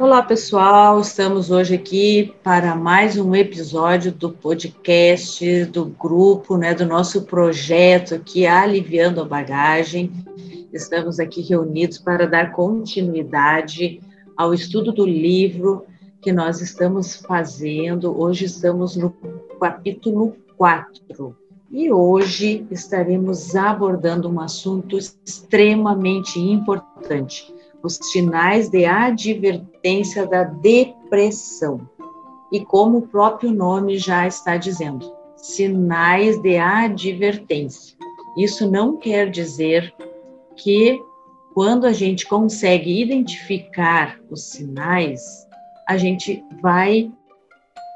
Olá, 0.00 0.22
pessoal. 0.22 1.00
Estamos 1.00 1.50
hoje 1.50 1.74
aqui 1.74 2.32
para 2.44 2.76
mais 2.76 3.18
um 3.18 3.34
episódio 3.34 4.12
do 4.12 4.30
podcast 4.30 5.64
do 5.64 5.86
grupo, 5.86 6.56
né, 6.56 6.72
do 6.72 6.86
nosso 6.86 7.22
projeto 7.22 8.14
aqui 8.14 8.46
Aliviando 8.46 9.20
a 9.20 9.24
Bagagem. 9.24 10.12
Estamos 10.72 11.18
aqui 11.18 11.42
reunidos 11.42 11.98
para 11.98 12.28
dar 12.28 12.52
continuidade 12.52 14.00
ao 14.36 14.54
estudo 14.54 14.92
do 14.92 15.04
livro 15.04 15.84
que 16.22 16.30
nós 16.30 16.60
estamos 16.60 17.16
fazendo. 17.16 18.16
Hoje 18.22 18.44
estamos 18.44 18.94
no 18.94 19.12
capítulo 19.60 20.36
4. 20.56 21.36
E 21.72 21.90
hoje 21.90 22.64
estaremos 22.70 23.56
abordando 23.56 24.30
um 24.30 24.40
assunto 24.40 24.96
extremamente 24.96 26.38
importante 26.38 27.52
os 27.82 27.98
sinais 28.02 28.68
de 28.68 28.84
advertência 28.84 29.77
da 30.26 30.44
depressão. 30.44 31.88
E 32.52 32.64
como 32.64 32.98
o 32.98 33.08
próprio 33.08 33.50
nome 33.50 33.98
já 33.98 34.26
está 34.26 34.56
dizendo, 34.56 35.12
sinais 35.36 36.40
de 36.40 36.56
advertência. 36.56 37.96
Isso 38.36 38.70
não 38.70 38.96
quer 38.96 39.30
dizer 39.30 39.94
que 40.56 41.00
quando 41.54 41.86
a 41.86 41.92
gente 41.92 42.26
consegue 42.26 43.02
identificar 43.02 44.18
os 44.30 44.44
sinais, 44.44 45.46
a 45.88 45.96
gente 45.96 46.44
vai 46.60 47.10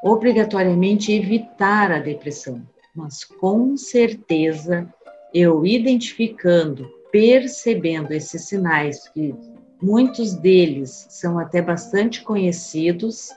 obrigatoriamente 0.02 1.12
evitar 1.12 1.92
a 1.92 1.98
depressão. 1.98 2.62
Mas 2.94 3.24
com 3.24 3.76
certeza, 3.76 4.92
eu 5.32 5.64
identificando, 5.64 6.88
percebendo 7.10 8.12
esses 8.12 8.42
sinais 8.48 9.08
que 9.08 9.34
Muitos 9.82 10.32
deles 10.32 11.08
são 11.10 11.40
até 11.40 11.60
bastante 11.60 12.22
conhecidos, 12.22 13.30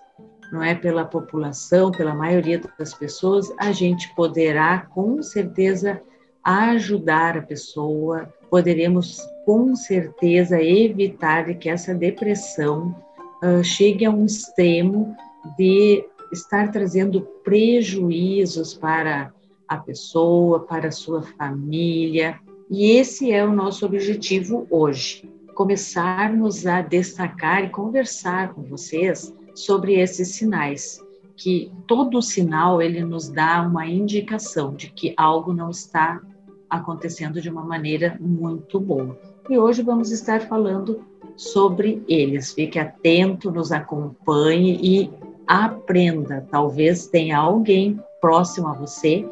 não 0.52 0.62
é 0.62 0.76
pela 0.76 1.04
população, 1.04 1.90
pela 1.90 2.14
maioria 2.14 2.62
das 2.78 2.94
pessoas, 2.94 3.52
a 3.58 3.72
gente 3.72 4.14
poderá 4.14 4.82
com 4.94 5.24
certeza 5.24 6.00
ajudar 6.44 7.36
a 7.36 7.42
pessoa, 7.42 8.32
poderemos 8.48 9.28
com 9.44 9.76
certeza 9.76 10.62
evitar 10.62 11.52
que 11.56 11.68
essa 11.68 11.96
depressão 11.96 12.96
uh, 13.44 13.64
chegue 13.64 14.06
a 14.06 14.12
um 14.12 14.24
extremo 14.24 15.18
de 15.58 16.06
estar 16.32 16.72
trazendo 16.72 17.22
prejuízos 17.44 18.76
para 18.76 19.34
a 19.68 19.78
pessoa, 19.78 20.60
para 20.60 20.90
a 20.90 20.92
sua 20.92 21.24
família. 21.24 22.40
E 22.70 22.92
esse 22.92 23.32
é 23.32 23.44
o 23.44 23.52
nosso 23.52 23.84
objetivo 23.84 24.68
hoje 24.70 25.35
começarmos 25.56 26.68
a 26.68 26.82
destacar 26.82 27.64
e 27.64 27.70
conversar 27.70 28.54
com 28.54 28.62
vocês 28.64 29.34
sobre 29.56 29.98
esses 29.98 30.36
sinais, 30.36 31.02
que 31.38 31.72
todo 31.88 32.22
sinal 32.22 32.82
ele 32.82 33.04
nos 33.04 33.30
dá 33.30 33.62
uma 33.62 33.88
indicação 33.88 34.76
de 34.76 34.92
que 34.92 35.14
algo 35.18 35.54
não 35.54 35.70
está 35.70 36.22
acontecendo 36.70 37.42
de 37.42 37.50
uma 37.50 37.64
maneira 37.64 38.18
muito 38.20 38.80
boa. 38.80 39.18
E 39.50 39.58
hoje 39.58 39.82
vamos 39.82 40.12
estar 40.12 40.42
falando 40.42 41.02
sobre 41.38 42.04
eles. 42.08 42.52
Fique 42.52 42.78
atento, 42.78 43.50
nos 43.50 43.72
acompanhe 43.72 44.78
e 44.82 45.10
aprenda. 45.48 46.46
Talvez 46.52 47.08
tenha 47.08 47.38
alguém 47.38 48.00
próximo 48.20 48.68
a 48.68 48.74
você 48.74 49.26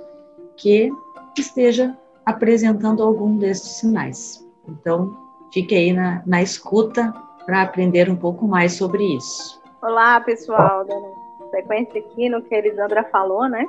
que 0.55 0.89
esteja 1.37 1.97
apresentando 2.25 3.03
algum 3.03 3.37
desses 3.37 3.79
sinais. 3.79 4.47
Então, 4.67 5.22
Fique 5.53 5.75
aí 5.75 5.93
na, 5.93 6.23
na 6.25 6.41
escuta 6.41 7.13
para 7.45 7.61
aprender 7.61 8.09
um 8.09 8.15
pouco 8.15 8.47
mais 8.47 8.73
sobre 8.73 9.03
isso. 9.03 9.61
Olá, 9.83 10.19
pessoal, 10.19 10.83
dando 10.83 11.13
sequência 11.51 11.99
aqui 12.01 12.27
no 12.27 12.41
que 12.41 12.55
a 12.55 12.57
Elisandra 12.57 13.03
falou, 13.03 13.47
né? 13.47 13.63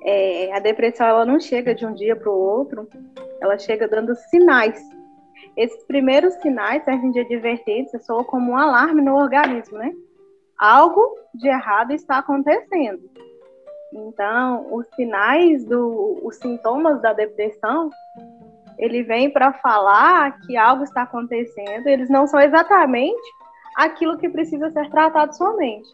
É, 0.00 0.50
a 0.56 0.58
depressão 0.60 1.06
ela 1.06 1.26
não 1.26 1.38
chega 1.38 1.74
de 1.74 1.84
um 1.84 1.92
dia 1.92 2.16
para 2.16 2.30
o 2.30 2.34
outro, 2.34 2.88
ela 3.38 3.58
chega 3.58 3.86
dando 3.86 4.14
sinais. 4.14 4.82
Esses 5.58 5.84
primeiros 5.84 6.32
sinais 6.36 6.82
servem 6.84 7.10
de 7.10 7.20
advertência, 7.20 7.98
soam 7.98 8.24
como 8.24 8.52
um 8.52 8.56
alarme 8.56 9.02
no 9.02 9.14
organismo, 9.14 9.76
né? 9.76 9.92
Algo 10.58 11.06
de 11.34 11.48
errado 11.48 11.92
está 11.92 12.18
acontecendo. 12.18 13.02
Então, 13.92 14.74
os 14.74 14.86
sinais, 14.96 15.66
do, 15.66 16.18
os 16.22 16.36
sintomas 16.36 17.02
da 17.02 17.12
depressão 17.12 17.90
ele 18.78 19.02
vem 19.02 19.30
para 19.30 19.52
falar 19.52 20.38
que 20.40 20.56
algo 20.56 20.84
está 20.84 21.02
acontecendo, 21.02 21.86
eles 21.86 22.08
não 22.08 22.26
são 22.26 22.40
exatamente 22.40 23.22
aquilo 23.76 24.18
que 24.18 24.28
precisa 24.28 24.70
ser 24.70 24.90
tratado 24.90 25.34
somente. 25.36 25.88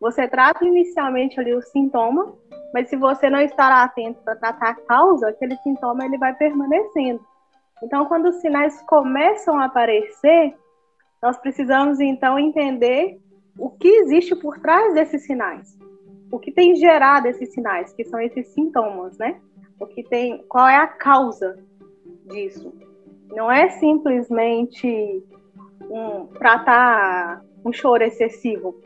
Você 0.00 0.28
trata 0.28 0.64
inicialmente 0.64 1.38
ali 1.38 1.54
o 1.54 1.62
sintoma, 1.62 2.34
mas 2.72 2.88
se 2.88 2.96
você 2.96 3.30
não 3.30 3.40
estar 3.40 3.70
atento 3.70 4.20
para 4.22 4.36
tratar 4.36 4.70
a 4.70 4.74
causa, 4.74 5.28
aquele 5.28 5.56
sintoma 5.58 6.04
ele 6.04 6.18
vai 6.18 6.34
permanecendo. 6.34 7.24
Então, 7.82 8.06
quando 8.06 8.26
os 8.26 8.36
sinais 8.36 8.82
começam 8.82 9.58
a 9.58 9.66
aparecer, 9.66 10.54
nós 11.22 11.36
precisamos 11.38 12.00
então 12.00 12.38
entender 12.38 13.18
o 13.58 13.70
que 13.70 13.88
existe 13.88 14.34
por 14.34 14.58
trás 14.58 14.94
desses 14.94 15.24
sinais. 15.24 15.78
O 16.30 16.38
que 16.38 16.50
tem 16.50 16.74
gerado 16.74 17.28
esses 17.28 17.52
sinais, 17.52 17.92
que 17.92 18.04
são 18.04 18.20
esses 18.20 18.48
sintomas, 18.48 19.16
né? 19.18 19.40
O 19.78 19.86
que 19.86 20.02
tem, 20.02 20.44
qual 20.48 20.66
é 20.66 20.76
a 20.76 20.86
causa 20.86 21.56
disso. 22.24 22.72
Não 23.30 23.50
é 23.50 23.68
simplesmente 23.70 25.24
um, 25.90 26.26
tratar 26.26 27.44
um 27.64 27.72
choro 27.72 28.04
excessivo, 28.04 28.76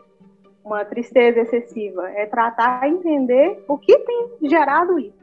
uma 0.65 0.85
tristeza 0.85 1.41
excessiva. 1.41 2.09
É 2.11 2.27
tratar 2.27 2.89
entender 2.89 3.65
o 3.69 3.77
que 3.79 3.99
tem 3.99 4.31
gerado 4.43 4.99
isso. 4.99 5.19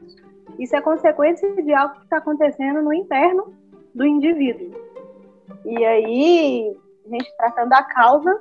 Isso 0.58 0.76
é 0.76 0.80
consequência 0.80 1.50
de 1.62 1.72
algo 1.72 1.96
que 1.96 2.04
está 2.04 2.18
acontecendo 2.18 2.82
no 2.82 2.92
interno 2.92 3.52
do 3.94 4.06
indivíduo. 4.06 4.70
E 5.64 5.84
aí, 5.84 6.76
a 7.04 7.08
gente 7.08 7.36
tratando 7.36 7.72
a 7.72 7.82
causa 7.82 8.40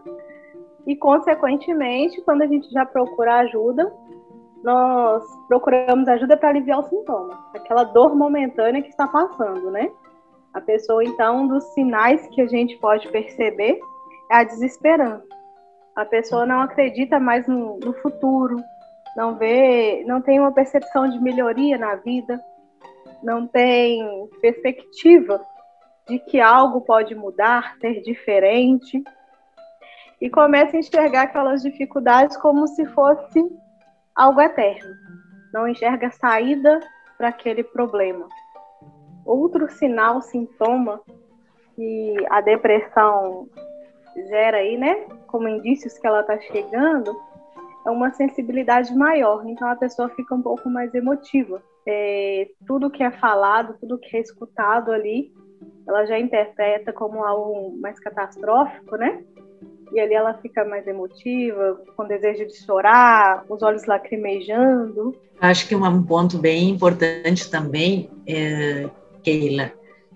e, 0.85 0.95
consequentemente, 0.95 2.21
quando 2.21 2.43
a 2.43 2.47
gente 2.47 2.69
já 2.71 2.85
procura 2.85 3.39
ajuda, 3.39 3.91
nós 4.65 5.23
procuramos 5.47 6.07
ajuda 6.07 6.35
para 6.35 6.49
aliviar 6.49 6.79
o 6.79 6.89
sintoma, 6.89 7.39
aquela 7.53 7.83
dor 7.83 8.15
momentânea 8.15 8.81
que 8.81 8.89
está 8.89 9.07
passando, 9.07 9.69
né? 9.69 9.91
A 10.55 10.59
pessoa, 10.59 11.03
então, 11.03 11.43
um 11.43 11.47
dos 11.47 11.63
sinais 11.75 12.25
que 12.29 12.41
a 12.41 12.47
gente 12.47 12.75
pode 12.77 13.07
perceber 13.09 13.79
é 14.31 14.37
a 14.37 14.43
desesperança. 14.43 15.23
A 15.95 16.03
pessoa 16.03 16.47
não 16.47 16.61
acredita 16.61 17.19
mais 17.19 17.45
no, 17.47 17.77
no 17.77 17.93
futuro, 18.01 18.57
não 19.15 19.35
vê, 19.35 20.03
não 20.07 20.19
tem 20.19 20.39
uma 20.39 20.51
percepção 20.51 21.07
de 21.07 21.21
melhoria 21.21 21.77
na 21.77 21.95
vida, 21.95 22.41
não 23.21 23.45
tem 23.45 24.27
perspectiva 24.41 25.39
de 26.07 26.17
que 26.17 26.41
algo 26.41 26.81
pode 26.81 27.13
mudar, 27.13 27.75
ser 27.79 28.01
diferente, 28.01 29.03
e 30.19 30.27
começa 30.27 30.75
a 30.75 30.79
enxergar 30.79 31.23
aquelas 31.23 31.61
dificuldades 31.61 32.35
como 32.37 32.67
se 32.67 32.83
fosse 32.87 33.45
algo 34.15 34.41
eterno, 34.41 34.95
não 35.53 35.67
enxerga 35.67 36.09
saída 36.11 36.79
para 37.17 37.29
aquele 37.29 37.63
problema. 37.63 38.27
Outro 39.25 39.69
sinal, 39.69 40.21
sintoma 40.21 41.01
que 41.75 42.15
a 42.29 42.41
depressão 42.41 43.49
gera 44.29 44.57
aí, 44.57 44.77
né, 44.77 45.07
como 45.27 45.47
indícios 45.47 45.97
que 45.97 46.07
ela 46.07 46.21
está 46.21 46.39
chegando, 46.39 47.13
é 47.85 47.89
uma 47.89 48.11
sensibilidade 48.11 48.95
maior. 48.95 49.45
Então 49.45 49.67
a 49.67 49.75
pessoa 49.75 50.09
fica 50.09 50.33
um 50.33 50.41
pouco 50.41 50.69
mais 50.69 50.93
emotiva. 50.93 51.61
É, 51.87 52.49
tudo 52.65 52.89
que 52.89 53.03
é 53.03 53.11
falado, 53.11 53.77
tudo 53.79 53.99
que 53.99 54.15
é 54.17 54.19
escutado 54.21 54.91
ali, 54.91 55.31
ela 55.87 56.05
já 56.05 56.17
interpreta 56.17 56.91
como 56.91 57.23
algo 57.23 57.77
mais 57.79 57.99
catastrófico, 57.99 58.95
né? 58.95 59.23
E 59.95 59.99
ali 59.99 60.13
ela 60.13 60.33
fica 60.33 60.65
mais 60.65 60.85
emotiva, 60.85 61.79
com 61.95 62.05
desejo 62.05 62.45
de 62.45 62.53
chorar, 62.53 63.45
os 63.49 63.63
olhos 63.63 63.85
lacrimejando. 63.85 65.15
Acho 65.39 65.67
que 65.67 65.75
um 65.75 66.03
ponto 66.03 66.37
bem 66.37 66.69
importante 66.69 67.49
também, 67.49 68.09
é, 68.27 68.89
Keila, 69.23 69.71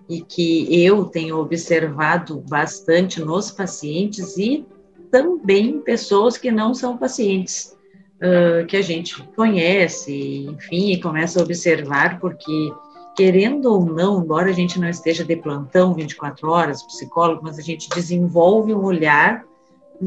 e 0.10 0.20
que 0.20 0.86
eu 0.86 1.06
tenho 1.06 1.38
observado 1.38 2.44
bastante 2.50 3.22
nos 3.22 3.52
pacientes 3.52 4.38
e 4.38 4.68
também 5.10 5.80
pessoas 5.80 6.38
que 6.38 6.52
não 6.52 6.74
são 6.74 6.98
pacientes, 6.98 7.78
uh, 8.18 8.66
que 8.68 8.76
a 8.76 8.82
gente 8.82 9.24
conhece, 9.36 10.46
enfim, 10.46 10.92
e 10.92 11.02
começa 11.02 11.40
a 11.40 11.44
observar, 11.44 12.20
porque 12.20 12.72
querendo 13.16 13.66
ou 13.74 13.86
não, 13.86 14.22
embora 14.22 14.50
a 14.50 14.54
gente 14.54 14.80
não 14.80 14.90
esteja 14.90 15.24
de 15.24 15.36
plantão 15.36 15.94
24 15.94 16.50
horas, 16.50 16.84
psicólogo, 16.84 17.42
mas 17.44 17.58
a 17.58 17.62
gente 17.62 17.90
desenvolve 17.90 18.74
um 18.74 18.84
olhar 18.84 19.44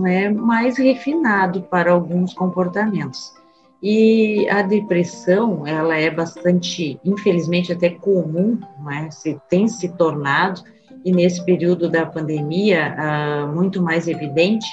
é 0.07 0.29
mais 0.31 0.79
refinado 0.79 1.63
para 1.63 1.93
alguns 1.93 2.33
comportamentos. 2.33 3.33
E 3.83 4.49
a 4.49 4.63
depressão, 4.63 5.67
ela 5.67 5.97
é 5.97 6.09
bastante, 6.09 7.01
infelizmente, 7.05 7.73
até 7.73 7.91
comum, 7.91 8.61
é? 8.91 9.11
se 9.11 9.41
tem 9.49 9.67
se 9.67 9.89
tornado, 9.97 10.63
e 11.05 11.11
nesse 11.11 11.45
período 11.45 11.91
da 11.91 12.07
pandemia, 12.07 12.95
uh, 12.97 13.53
muito 13.53 13.83
mais 13.83 14.07
evidente, 14.07 14.67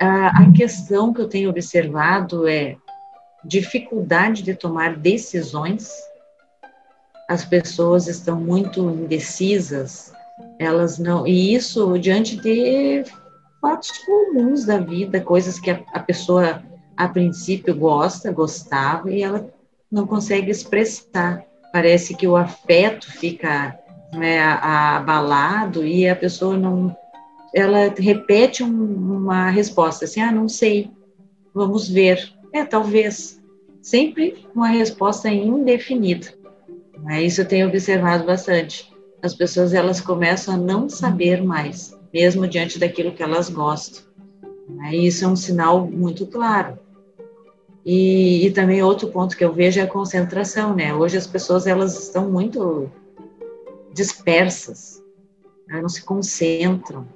a, 0.00 0.42
a 0.42 0.52
questão 0.52 1.12
que 1.12 1.20
eu 1.20 1.28
tenho 1.28 1.50
observado 1.50 2.48
é 2.48 2.76
dificuldade 3.44 4.42
de 4.42 4.54
tomar 4.54 4.96
decisões. 4.96 5.90
As 7.28 7.44
pessoas 7.44 8.06
estão 8.06 8.40
muito 8.40 8.80
indecisas, 8.80 10.12
elas 10.58 10.98
não. 10.98 11.26
E 11.26 11.54
isso 11.54 11.98
diante 11.98 12.36
de 12.36 13.04
fatos 13.60 13.98
comuns 13.98 14.64
da 14.64 14.78
vida, 14.78 15.20
coisas 15.20 15.58
que 15.58 15.70
a, 15.70 15.82
a 15.92 16.00
pessoa 16.00 16.62
a 16.96 17.08
princípio 17.08 17.76
gosta, 17.76 18.32
gostava 18.32 19.10
e 19.10 19.22
ela 19.22 19.48
não 19.90 20.06
consegue 20.06 20.50
expressar. 20.50 21.44
Parece 21.72 22.14
que 22.14 22.26
o 22.26 22.36
afeto 22.36 23.10
fica 23.12 23.78
né, 24.12 24.40
abalado 24.40 25.86
e 25.86 26.08
a 26.08 26.16
pessoa 26.16 26.56
não. 26.56 26.96
Ela 27.54 27.94
repete 27.96 28.62
um, 28.62 29.16
uma 29.16 29.48
resposta 29.50 30.04
assim: 30.04 30.20
ah, 30.20 30.32
não 30.32 30.48
sei, 30.48 30.90
vamos 31.54 31.88
ver. 31.88 32.32
É, 32.52 32.64
talvez. 32.64 33.38
Sempre 33.80 34.44
uma 34.54 34.68
resposta 34.68 35.28
indefinida. 35.30 36.26
Isso 37.22 37.40
eu 37.40 37.48
tenho 37.48 37.68
observado 37.68 38.24
bastante. 38.24 38.92
As 39.22 39.34
pessoas 39.34 39.72
elas 39.72 40.00
começam 40.00 40.54
a 40.54 40.58
não 40.58 40.88
saber 40.88 41.42
mais, 41.42 41.96
mesmo 42.12 42.46
diante 42.46 42.78
daquilo 42.78 43.12
que 43.12 43.22
elas 43.22 43.48
gostam. 43.48 44.02
É, 44.84 44.94
isso 44.94 45.24
é 45.24 45.28
um 45.28 45.36
sinal 45.36 45.86
muito 45.86 46.26
claro. 46.26 46.78
E, 47.84 48.46
e, 48.46 48.50
também 48.50 48.82
outro 48.82 49.08
ponto 49.08 49.36
que 49.36 49.44
eu 49.44 49.52
vejo 49.52 49.80
é 49.80 49.82
a 49.82 49.86
concentração, 49.86 50.74
né? 50.74 50.94
Hoje 50.94 51.16
as 51.16 51.26
pessoas 51.26 51.66
elas 51.66 51.98
estão 51.98 52.30
muito 52.30 52.90
dispersas, 53.94 55.02
né? 55.66 55.80
não 55.80 55.88
se 55.88 56.02
concentram. 56.02 57.06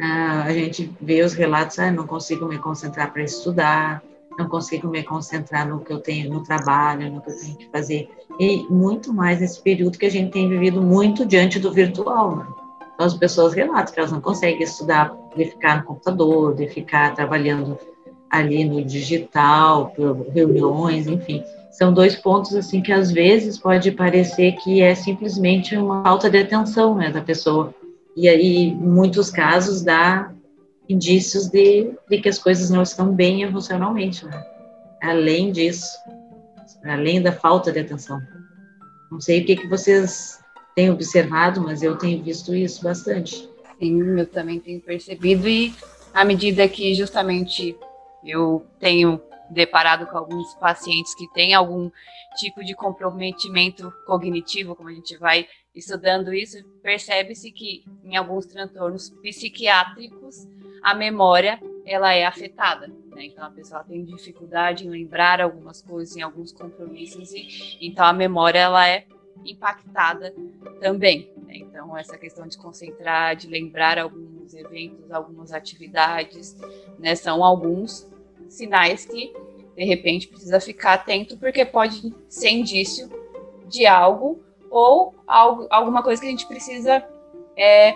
Ah, 0.00 0.42
a 0.44 0.52
gente 0.52 0.92
vê 1.00 1.22
os 1.22 1.34
relatos, 1.34 1.78
ah, 1.78 1.90
não 1.90 2.06
consigo 2.06 2.46
me 2.46 2.58
concentrar 2.58 3.12
para 3.12 3.22
estudar, 3.22 4.02
não 4.36 4.48
consigo 4.48 4.88
me 4.88 5.02
concentrar 5.02 5.68
no 5.68 5.80
que 5.80 5.92
eu 5.92 6.00
tenho 6.00 6.32
no 6.32 6.42
trabalho, 6.42 7.10
no 7.10 7.20
que 7.20 7.30
eu 7.30 7.38
tenho 7.38 7.56
que 7.56 7.70
fazer. 7.70 8.08
E 8.40 8.64
muito 8.68 9.12
mais 9.12 9.40
nesse 9.40 9.62
período 9.62 9.98
que 9.98 10.06
a 10.06 10.10
gente 10.10 10.32
tem 10.32 10.48
vivido 10.48 10.82
muito 10.82 11.24
diante 11.24 11.58
do 11.58 11.72
virtual. 11.72 12.36
Né? 12.36 12.46
Então, 13.02 13.14
as 13.14 13.18
pessoas 13.18 13.52
relatam 13.52 13.92
que 13.92 13.98
elas 13.98 14.12
não 14.12 14.20
conseguem 14.20 14.62
estudar, 14.62 15.12
de 15.36 15.44
ficar 15.46 15.78
no 15.78 15.84
computador, 15.84 16.54
de 16.54 16.68
ficar 16.68 17.12
trabalhando 17.16 17.76
ali 18.30 18.64
no 18.64 18.84
digital, 18.84 19.88
por 19.88 20.28
reuniões, 20.28 21.08
enfim. 21.08 21.42
São 21.72 21.92
dois 21.92 22.14
pontos 22.14 22.54
assim 22.54 22.80
que 22.80 22.92
às 22.92 23.10
vezes 23.10 23.58
pode 23.58 23.90
parecer 23.90 24.52
que 24.62 24.80
é 24.80 24.94
simplesmente 24.94 25.76
uma 25.76 26.04
falta 26.04 26.30
de 26.30 26.38
atenção 26.38 26.94
né, 26.94 27.10
da 27.10 27.20
pessoa. 27.20 27.74
E 28.16 28.28
aí, 28.28 28.68
em 28.68 28.76
muitos 28.76 29.30
casos, 29.30 29.82
dá 29.82 30.30
indícios 30.88 31.48
de, 31.48 31.90
de 32.08 32.20
que 32.20 32.28
as 32.28 32.38
coisas 32.38 32.70
não 32.70 32.82
estão 32.82 33.12
bem 33.12 33.42
emocionalmente. 33.42 34.24
Né? 34.24 34.44
Além 35.02 35.50
disso, 35.50 35.98
além 36.84 37.20
da 37.20 37.32
falta 37.32 37.72
de 37.72 37.80
atenção. 37.80 38.20
Não 39.10 39.20
sei 39.20 39.42
o 39.42 39.44
que, 39.44 39.56
que 39.56 39.66
vocês 39.66 40.41
têm 40.74 40.90
observado, 40.90 41.60
mas 41.60 41.82
eu 41.82 41.96
tenho 41.96 42.22
visto 42.22 42.54
isso 42.54 42.82
bastante. 42.82 43.48
Sim, 43.78 44.18
eu 44.18 44.26
também 44.26 44.60
tenho 44.60 44.80
percebido 44.80 45.48
e 45.48 45.74
à 46.14 46.24
medida 46.24 46.68
que 46.68 46.94
justamente 46.94 47.76
eu 48.24 48.64
tenho 48.78 49.20
deparado 49.50 50.06
com 50.06 50.16
alguns 50.16 50.54
pacientes 50.54 51.14
que 51.14 51.28
têm 51.32 51.52
algum 51.54 51.90
tipo 52.36 52.64
de 52.64 52.74
comprometimento 52.74 53.92
cognitivo, 54.06 54.74
como 54.74 54.88
a 54.88 54.92
gente 54.92 55.16
vai 55.18 55.46
estudando 55.74 56.32
isso, 56.32 56.62
percebe-se 56.82 57.50
que 57.50 57.84
em 58.04 58.16
alguns 58.16 58.46
transtornos 58.46 59.10
psiquiátricos 59.22 60.46
a 60.82 60.94
memória 60.94 61.60
ela 61.84 62.12
é 62.12 62.24
afetada. 62.24 62.88
Né? 63.08 63.26
Então 63.26 63.44
a 63.44 63.50
pessoa 63.50 63.84
tem 63.84 64.04
dificuldade 64.04 64.86
em 64.86 64.90
lembrar 64.90 65.40
algumas 65.40 65.82
coisas, 65.82 66.16
em 66.16 66.22
alguns 66.22 66.52
compromissos, 66.52 67.32
e 67.32 67.78
então 67.80 68.04
a 68.04 68.12
memória 68.12 68.58
ela 68.58 68.88
é 68.88 69.06
impactada 69.44 70.34
também. 70.80 71.30
Né? 71.46 71.56
Então 71.56 71.96
essa 71.96 72.16
questão 72.16 72.46
de 72.46 72.58
concentrar, 72.58 73.36
de 73.36 73.46
lembrar 73.48 73.98
alguns 73.98 74.54
eventos, 74.54 75.10
algumas 75.10 75.52
atividades, 75.52 76.56
né, 76.98 77.14
são 77.14 77.44
alguns 77.44 78.10
sinais 78.48 79.04
que 79.04 79.32
de 79.74 79.84
repente 79.84 80.28
precisa 80.28 80.60
ficar 80.60 80.94
atento 80.94 81.36
porque 81.38 81.64
pode 81.64 82.14
ser 82.28 82.50
indício 82.50 83.10
de 83.66 83.86
algo 83.86 84.42
ou 84.70 85.14
algo, 85.26 85.66
alguma 85.70 86.02
coisa 86.02 86.20
que 86.20 86.28
a 86.28 86.30
gente 86.30 86.46
precisa 86.46 87.04
é, 87.56 87.94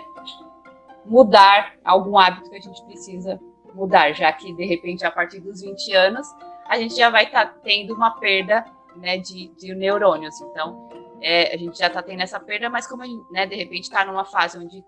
mudar, 1.05 1.75
algum 1.83 2.17
hábito 2.17 2.49
que 2.49 2.57
a 2.57 2.61
gente 2.61 2.83
precisa 2.83 3.39
mudar, 3.73 4.11
já 4.13 4.31
que 4.31 4.53
de 4.53 4.65
repente 4.65 5.05
a 5.05 5.11
partir 5.11 5.39
dos 5.39 5.61
20 5.61 5.93
anos 5.93 6.27
a 6.67 6.77
gente 6.77 6.95
já 6.95 7.09
vai 7.09 7.25
estar 7.25 7.45
tá 7.45 7.59
tendo 7.63 7.93
uma 7.93 8.11
perda 8.11 8.65
né, 8.95 9.17
de, 9.17 9.47
de 9.49 9.73
neurônios. 9.73 10.39
Então 10.41 10.89
é, 11.21 11.53
a 11.53 11.57
gente 11.57 11.77
já 11.77 11.87
está 11.87 12.01
tendo 12.01 12.21
essa 12.21 12.39
perda, 12.39 12.69
mas 12.69 12.87
como 12.87 13.03
né, 13.31 13.45
de 13.45 13.55
repente 13.55 13.83
está 13.83 14.05
numa 14.05 14.25
fase 14.25 14.57
onde 14.57 14.83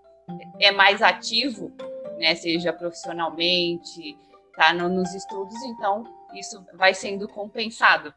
é 0.60 0.70
mais 0.70 1.02
ativo, 1.02 1.72
né, 2.18 2.34
seja 2.34 2.72
profissionalmente, 2.72 4.16
tá 4.54 4.72
no, 4.72 4.88
nos 4.88 5.14
estudos, 5.14 5.60
então 5.64 6.04
isso 6.34 6.64
vai 6.74 6.94
sendo 6.94 7.28
compensado. 7.28 8.14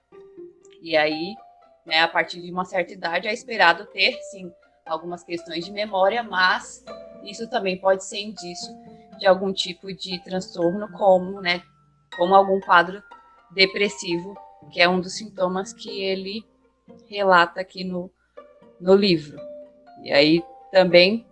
E 0.82 0.96
aí, 0.96 1.36
né, 1.86 2.02
a 2.02 2.08
partir 2.08 2.42
de 2.42 2.52
uma 2.52 2.66
certa 2.66 2.94
idade, 2.94 3.28
é 3.28 3.34
esperado 3.34 3.86
ter, 3.88 4.14
sim, 4.32 4.52
algumas 4.86 5.24
questões 5.24 5.66
de 5.66 5.72
memória, 5.72 6.22
mas 6.22 6.84
isso 7.24 7.50
também 7.50 7.80
pode 7.80 8.04
ser 8.04 8.22
indício 8.22 8.74
de 9.18 9.26
algum 9.26 9.54
tipo 9.54 9.94
de 9.94 10.22
transtorno, 10.24 10.92
como, 10.92 11.42
né, 11.42 11.64
como 12.18 12.36
algum 12.36 12.60
quadro 12.60 13.02
depressivo, 13.52 14.36
que 14.72 14.82
é 14.82 14.90
um 14.90 15.00
dos 15.00 15.18
sintomas 15.18 15.74
que 15.74 16.04
ele 16.04 16.44
relata 17.08 17.62
aqui 17.62 17.84
no, 17.84 18.12
no 18.80 18.96
livro. 18.96 19.38
E 20.04 20.12
aí 20.12 20.44
também, 20.72 21.26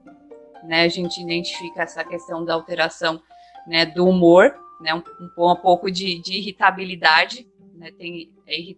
né, 0.63 0.83
a 0.83 0.88
gente 0.88 1.21
identifica 1.21 1.83
essa 1.83 2.03
questão 2.03 2.45
da 2.45 2.53
alteração, 2.53 3.21
né, 3.68 3.86
do 3.86 4.07
humor, 4.07 4.53
né, 4.80 4.94
um, 4.94 5.03
um, 5.19 5.56
pouco 5.56 5.92
de, 5.92 6.21
de 6.21 6.38
irritabilidade, 6.38 7.50
né, 7.75 7.92
tem, 7.92 8.31
é, 8.48 8.75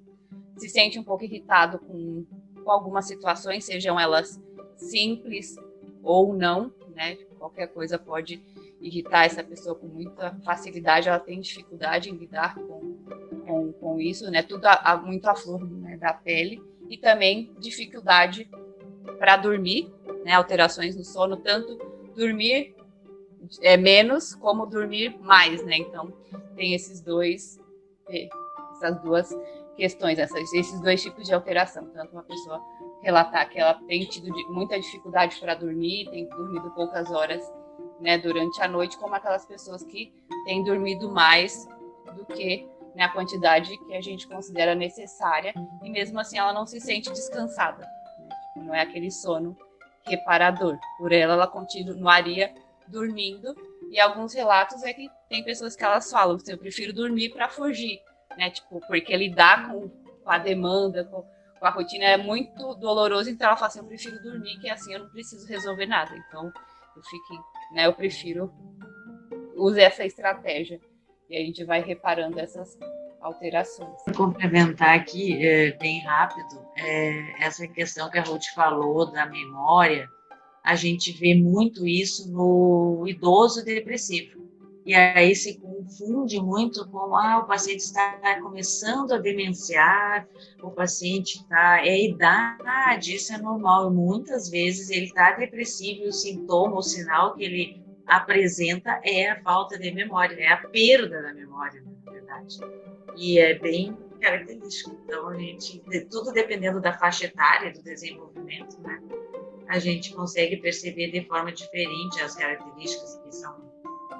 se 0.58 0.70
sente 0.70 0.98
um 0.98 1.04
pouco 1.04 1.24
irritado 1.24 1.80
com, 1.80 2.26
com 2.64 2.72
algumas 2.72 3.06
situações, 3.06 3.66
sejam 3.66 4.00
elas 4.00 4.42
simples 4.78 5.56
ou 6.02 6.34
não, 6.34 6.74
né, 6.96 7.16
qualquer 7.38 7.68
coisa 7.68 8.00
pode 8.00 8.42
irritar 8.80 9.26
essa 9.26 9.44
pessoa 9.44 9.76
com 9.76 9.88
muita 9.88 10.34
facilidade, 10.44 11.08
ela 11.08 11.20
tem 11.20 11.40
dificuldade 11.40 12.10
em 12.10 12.16
lidar 12.16 12.56
com, 12.56 12.98
com, 13.84 14.00
isso, 14.00 14.32
né, 14.32 14.42
tudo 14.42 14.66
a, 14.66 14.74
a, 14.74 14.98
muito 14.98 15.28
à 15.28 15.36
flor 15.36 15.64
né, 15.70 15.98
da 15.98 16.14
pele, 16.14 16.64
e 16.90 16.98
também 16.98 17.54
dificuldade 17.60 18.50
para 19.20 19.36
dormir, 19.38 19.94
né, 20.24 20.34
alterações 20.34 20.96
no 20.96 21.04
sono, 21.04 21.38
tanto 21.38 21.78
dormir 22.16 22.76
é, 23.62 23.76
menos 23.78 24.34
como 24.36 24.66
dormir 24.66 25.18
mais, 25.20 25.64
né? 25.66 25.78
Então 25.78 26.14
tem 26.56 26.74
esses 26.74 27.02
dois, 27.02 27.60
é, 28.10 28.30
essas 28.72 29.02
duas 29.02 29.30
questões, 29.76 30.20
essas, 30.20 30.54
esses 30.54 30.80
dois 30.82 31.02
tipos 31.02 31.26
de 31.26 31.34
alteração. 31.34 31.88
Tanto 31.90 32.14
uma 32.14 32.24
pessoa 32.24 32.62
relatar 33.02 33.50
que 33.50 33.60
ela 33.60 33.74
tem 33.88 34.06
tido 34.06 34.32
muita 34.52 34.80
dificuldade 34.80 35.40
para 35.40 35.56
dormir, 35.56 36.10
tem 36.10 36.28
dormido 36.30 36.72
poucas 36.72 37.12
horas 37.12 37.44
né, 38.00 38.18
durante 38.18 38.62
a 38.62 38.68
noite, 38.68 38.98
como 38.98 39.16
aquelas 39.16 39.46
pessoas 39.46 39.84
que 39.84 40.14
têm 40.46 40.64
dormido 40.64 41.10
mais 41.10 41.68
do 42.16 42.26
que 42.26 42.68
né, 42.96 43.04
a 43.04 43.10
quantidade 43.10 43.76
que 43.86 43.96
a 43.96 44.02
gente 44.02 44.28
considera 44.28 44.76
necessária, 44.76 45.54
e 45.82 45.90
mesmo 45.90 46.20
assim 46.20 46.38
ela 46.38 46.54
não 46.54 46.66
se 46.66 46.80
sente 46.80 47.12
descansada. 47.12 47.82
Né? 48.20 48.30
Tipo, 48.54 48.66
não 48.66 48.76
é 48.76 48.82
aquele 48.82 49.12
sono 49.12 49.58
reparador. 50.06 50.78
Por 50.98 51.12
ela, 51.12 51.34
ela 51.34 51.48
continuaria 51.48 52.54
dormindo. 52.88 53.56
E 53.90 54.00
alguns 54.00 54.34
relatos 54.34 54.84
é 54.84 54.94
que 54.94 55.10
tem 55.30 55.44
pessoas 55.44 55.76
que 55.76 55.84
elas 55.84 56.10
falam 56.10 56.36
assim, 56.36 56.52
eu 56.52 56.58
prefiro 56.58 56.94
dormir 56.94 57.30
para 57.30 57.48
fugir, 57.48 58.02
né? 58.38 58.50
Tipo, 58.50 58.80
porque 58.88 59.16
lidar 59.16 59.70
com, 59.70 59.90
com 59.90 60.30
a 60.30 60.38
demanda, 60.38 61.04
com, 61.06 61.22
com, 61.22 61.66
a 61.66 61.70
rotina 61.70 62.06
é 62.06 62.18
muito 62.18 62.74
doloroso, 62.76 63.30
então 63.30 63.48
ela 63.48 63.56
fala 63.56 63.68
assim, 63.68 63.80
eu 63.80 63.86
prefiro 63.86 64.22
dormir, 64.24 64.60
que 64.60 64.70
assim 64.70 64.94
eu 64.94 65.00
não 65.00 65.10
preciso 65.10 65.48
resolver 65.48 65.86
nada. 65.86 66.16
Então, 66.16 66.52
eu 66.96 67.04
fico, 67.04 67.46
né, 67.74 67.86
eu 67.86 67.94
prefiro 67.94 68.52
use 69.56 69.80
essa 69.80 70.04
estratégia. 70.04 70.80
E 71.30 71.38
a 71.38 71.40
gente 71.40 71.64
vai 71.64 71.82
reparando 71.82 72.40
essas 72.40 72.78
alterações. 73.22 73.96
Vou 74.08 74.28
complementar 74.28 74.96
aqui, 74.96 75.46
é, 75.46 75.72
bem 75.78 76.02
rápido, 76.02 76.66
é, 76.78 77.44
essa 77.44 77.68
questão 77.68 78.10
que 78.10 78.18
a 78.18 78.24
Ruth 78.24 78.46
falou 78.54 79.12
da 79.12 79.26
memória, 79.26 80.08
a 80.64 80.76
gente 80.76 81.12
vê 81.12 81.36
muito 81.36 81.88
isso 81.88 82.32
no 82.32 83.06
idoso 83.08 83.64
depressivo. 83.64 84.44
E 84.86 84.94
aí 84.94 85.34
se 85.34 85.60
confunde 85.60 86.42
muito 86.42 86.86
com 86.90 87.16
ah, 87.16 87.40
o 87.40 87.48
paciente 87.48 87.80
está 87.80 88.20
começando 88.42 89.14
a 89.14 89.18
demenciar, 89.18 90.28
o 90.62 90.72
paciente 90.72 91.38
está. 91.38 91.86
É 91.86 92.04
idade, 92.04 93.16
isso 93.16 93.34
é 93.34 93.38
normal. 93.38 93.90
Muitas 93.92 94.50
vezes 94.50 94.90
ele 94.90 95.06
está 95.06 95.32
depressivo 95.32 96.04
e 96.04 96.08
o 96.08 96.14
sintoma, 96.14 96.78
o 96.78 96.82
sinal 96.82 97.34
que 97.34 97.44
ele 97.44 97.83
apresenta 98.08 99.00
é 99.04 99.30
a 99.30 99.42
falta 99.42 99.78
de 99.78 99.92
memória, 99.92 100.36
é 100.40 100.48
a 100.48 100.58
perda 100.58 101.22
da 101.22 101.34
memória, 101.34 101.82
na 102.06 102.12
verdade. 102.12 102.58
E 103.16 103.40
é 103.40 103.58
bem 103.58 103.98
característico. 104.20 104.98
Então, 105.04 105.30
a 105.30 105.36
gente, 105.36 105.84
tudo 106.10 106.32
dependendo 106.32 106.80
da 106.80 106.94
faixa 106.94 107.26
etária 107.26 107.72
do 107.72 107.84
desenvolvimento, 107.84 108.82
né? 108.82 109.02
A 109.68 109.80
gente 109.80 110.14
consegue 110.14 110.58
perceber 110.58 111.12
de 111.12 111.26
forma 111.28 111.52
diferente 111.52 112.22
as 112.22 112.36
características 112.36 113.20
que 113.24 113.32
são 113.32 113.74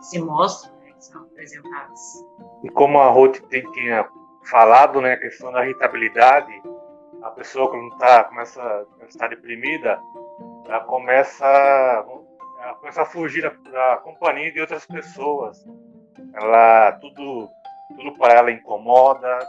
se 0.04 0.20
mostram, 0.20 0.74
né, 0.80 0.92
que 0.92 1.06
são 1.06 1.22
apresentadas. 1.24 2.26
E 2.64 2.70
como 2.70 3.00
a 3.00 3.10
Ruth 3.10 3.40
tinha 3.50 4.08
falado, 4.44 5.02
né, 5.02 5.14
a 5.14 5.18
questão 5.18 5.52
da 5.52 5.64
irritabilidade, 5.64 6.52
a 7.22 7.32
pessoa 7.32 7.70
quando 7.70 7.98
tá, 7.98 8.26
começa 8.26 8.62
a 8.62 9.06
estar 9.06 9.30
deprimida, 9.30 10.00
ela 10.66 10.82
começa, 10.82 12.06
ela 12.82 13.02
a 13.02 13.06
fugir 13.06 13.42
da, 13.42 13.72
da 13.72 13.98
companhia 13.98 14.52
de 14.52 14.60
outras 14.60 14.86
pessoas. 14.86 15.64
Ela 16.34 16.94
tudo, 16.94 17.50
tudo 17.96 18.18
para 18.18 18.34
ela 18.34 18.52
incomoda, 18.52 19.40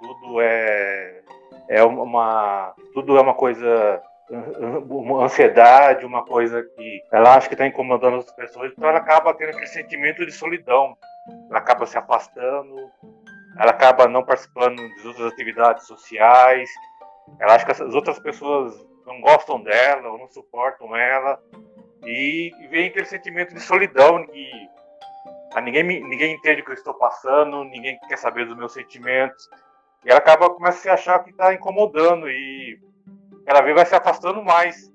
tudo 0.00 0.40
é 0.40 1.22
é 1.68 1.84
uma 1.84 2.74
tudo 2.92 3.16
é 3.16 3.20
uma 3.20 3.34
coisa 3.34 4.02
uma 4.88 5.24
ansiedade, 5.24 6.06
uma 6.06 6.24
coisa 6.24 6.62
que 6.62 7.02
ela 7.12 7.34
acha 7.34 7.48
que 7.48 7.54
está 7.54 7.66
incomodando 7.66 8.18
as 8.18 8.32
pessoas, 8.32 8.72
então 8.72 8.88
ela 8.88 8.98
acaba 8.98 9.34
tendo 9.34 9.50
aquele 9.50 9.66
sentimento 9.66 10.24
de 10.24 10.30
solidão, 10.30 10.96
ela 11.48 11.58
acaba 11.58 11.84
se 11.84 11.98
afastando, 11.98 12.76
ela 13.58 13.72
acaba 13.72 14.06
não 14.06 14.22
participando 14.22 14.76
de 14.76 15.08
outras 15.08 15.32
atividades 15.32 15.86
sociais, 15.86 16.70
ela 17.40 17.54
acha 17.54 17.64
que 17.64 17.72
as 17.72 17.94
outras 17.94 18.20
pessoas 18.20 18.74
não 19.04 19.20
gostam 19.20 19.60
dela 19.62 20.10
ou 20.10 20.18
não 20.18 20.28
suportam 20.28 20.94
ela, 20.94 21.38
e 22.04 22.52
vem 22.70 22.88
aquele 22.88 23.06
sentimento 23.06 23.54
de 23.54 23.60
solidão 23.60 24.26
que 24.26 24.68
ah, 25.52 25.60
ninguém, 25.60 25.82
ninguém 25.84 26.34
entende 26.34 26.62
o 26.62 26.64
que 26.64 26.70
eu 26.70 26.74
estou 26.74 26.94
passando, 26.94 27.64
ninguém 27.64 27.98
quer 28.08 28.16
saber 28.16 28.46
dos 28.46 28.56
meus 28.56 28.72
sentimentos, 28.72 29.48
e 30.04 30.10
ela 30.10 30.18
acaba 30.18 30.48
começa 30.50 30.78
a 30.78 30.80
se 30.82 30.88
achar 30.88 31.18
que 31.24 31.30
está 31.30 31.52
incomodando 31.52 32.30
e 32.30 32.78
cada 33.44 33.60
vez 33.60 33.74
vai 33.74 33.84
se 33.84 33.94
afastando 33.94 34.42
mais. 34.42 34.90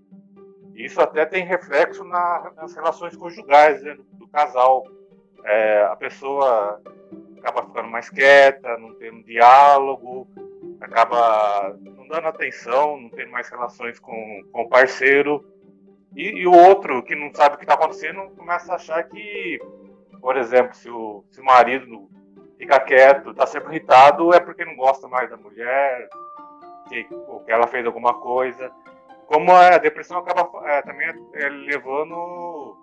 Isso 0.74 1.00
até 1.02 1.26
tem 1.26 1.46
reflexo 1.46 2.04
na, 2.04 2.52
nas 2.56 2.74
relações 2.74 3.16
conjugais 3.16 3.82
né, 3.84 3.96
do, 3.96 4.04
do, 4.04 4.28
casal. 4.28 4.84
É, 5.44 5.84
a 5.84 5.96
pessoa 5.96 6.82
acaba 7.38 7.64
ficando 7.64 7.90
mais 7.90 8.10
quieta, 8.10 8.78
não 8.78 8.94
tendo 8.96 9.24
diálogo, 9.24 10.28
acaba 10.82 11.78
não 11.82 12.08
dando 12.08 12.28
atenção, 12.28 13.00
não 13.00 13.10
tendo 13.10 13.32
mais 13.32 13.48
relações 13.50 14.00
com, 14.00 14.44
com 14.52 14.64
o 14.64 14.70
parceiro. 14.70 15.46
E, 16.16 16.42
e 16.42 16.48
o 16.48 16.54
outro, 16.54 17.04
que 17.04 17.16
não 17.16 17.34
sabe 17.34 17.56
o 17.56 17.58
que 17.58 17.66
está 17.66 17.74
acontecendo, 17.74 18.30
começa 18.38 18.72
a 18.72 18.76
achar 18.76 19.04
que, 19.04 19.60
por 20.22 20.38
exemplo, 20.38 20.74
se 20.74 20.90
o, 20.90 21.26
se 21.30 21.42
o 21.42 21.46
marido 21.46 22.10
fica 22.58 22.80
quieto, 22.80 23.32
está 23.32 23.46
sempre 23.46 23.70
irritado, 23.70 24.34
é 24.34 24.40
porque 24.40 24.64
não 24.64 24.76
gosta 24.76 25.08
mais 25.08 25.30
da 25.30 25.36
mulher, 25.36 26.08
que, 26.88 27.04
que 27.04 27.52
ela 27.52 27.68
fez 27.68 27.86
alguma 27.86 28.14
coisa. 28.14 28.72
Como 29.28 29.52
a 29.52 29.78
depressão 29.78 30.20
acaba 30.20 30.70
é, 30.70 30.82
também 30.84 31.08
é, 31.34 31.50
levando 31.50 32.78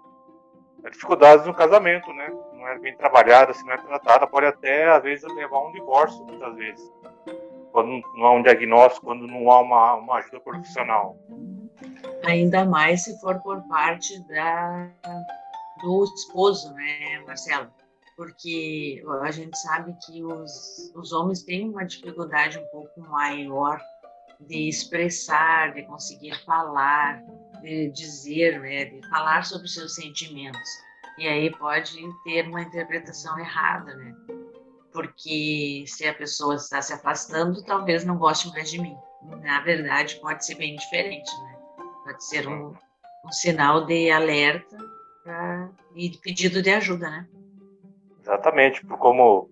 dificuldades 0.90 1.46
no 1.46 1.54
casamento, 1.54 2.12
né? 2.12 2.28
Não 2.52 2.68
é 2.68 2.78
bem 2.78 2.96
trabalhada, 2.96 3.52
se 3.54 3.64
não 3.64 3.72
é 3.72 3.78
tratada, 3.78 4.26
pode 4.26 4.46
até, 4.46 4.90
às 4.90 5.02
vezes, 5.02 5.24
levar 5.34 5.56
a 5.56 5.68
um 5.68 5.72
divórcio, 5.72 6.24
muitas 6.24 6.54
vezes. 6.56 6.92
Quando 7.70 8.02
não 8.14 8.26
há 8.26 8.32
um 8.32 8.42
diagnóstico, 8.42 9.06
quando 9.06 9.26
não 9.26 9.50
há 9.50 9.60
uma, 9.60 9.94
uma 9.94 10.16
ajuda 10.16 10.40
profissional. 10.40 11.16
Ainda 12.24 12.64
mais 12.64 13.04
se 13.04 13.18
for 13.20 13.40
por 13.40 13.62
parte 13.68 14.18
da, 14.28 14.88
do 15.82 16.04
esposo, 16.04 16.72
né, 16.74 17.22
Marcelo? 17.26 17.70
porque 18.16 19.02
a 19.22 19.30
gente 19.30 19.58
sabe 19.58 19.96
que 20.04 20.22
os, 20.22 20.92
os 20.94 21.12
homens 21.12 21.42
têm 21.42 21.68
uma 21.68 21.84
dificuldade 21.84 22.58
um 22.58 22.66
pouco 22.66 23.00
maior 23.00 23.80
de 24.40 24.68
expressar, 24.68 25.72
de 25.74 25.82
conseguir 25.82 26.34
falar, 26.44 27.22
de 27.62 27.90
dizer, 27.90 28.60
né, 28.60 28.84
de 28.86 29.08
falar 29.08 29.44
sobre 29.44 29.68
seus 29.68 29.94
sentimentos. 29.94 30.68
E 31.18 31.28
aí 31.28 31.50
pode 31.56 31.96
ter 32.24 32.46
uma 32.48 32.62
interpretação 32.62 33.38
errada, 33.38 33.94
né? 33.94 34.14
Porque 34.92 35.84
se 35.86 36.06
a 36.06 36.14
pessoa 36.14 36.56
está 36.56 36.82
se 36.82 36.92
afastando, 36.92 37.64
talvez 37.64 38.04
não 38.04 38.18
goste 38.18 38.48
mais 38.50 38.70
de 38.70 38.80
mim. 38.80 38.96
Na 39.42 39.60
verdade, 39.60 40.20
pode 40.20 40.44
ser 40.44 40.56
bem 40.56 40.76
diferente, 40.76 41.30
né? 41.42 41.51
Pode 42.04 42.24
ser 42.24 42.48
um, 42.48 42.74
um 43.24 43.32
sinal 43.32 43.86
de 43.86 44.10
alerta 44.10 44.76
pra, 45.22 45.68
e 45.94 46.08
de 46.08 46.18
pedido 46.18 46.62
de 46.62 46.70
ajuda, 46.70 47.08
né? 47.10 47.28
Exatamente, 48.20 48.84
como 48.86 49.50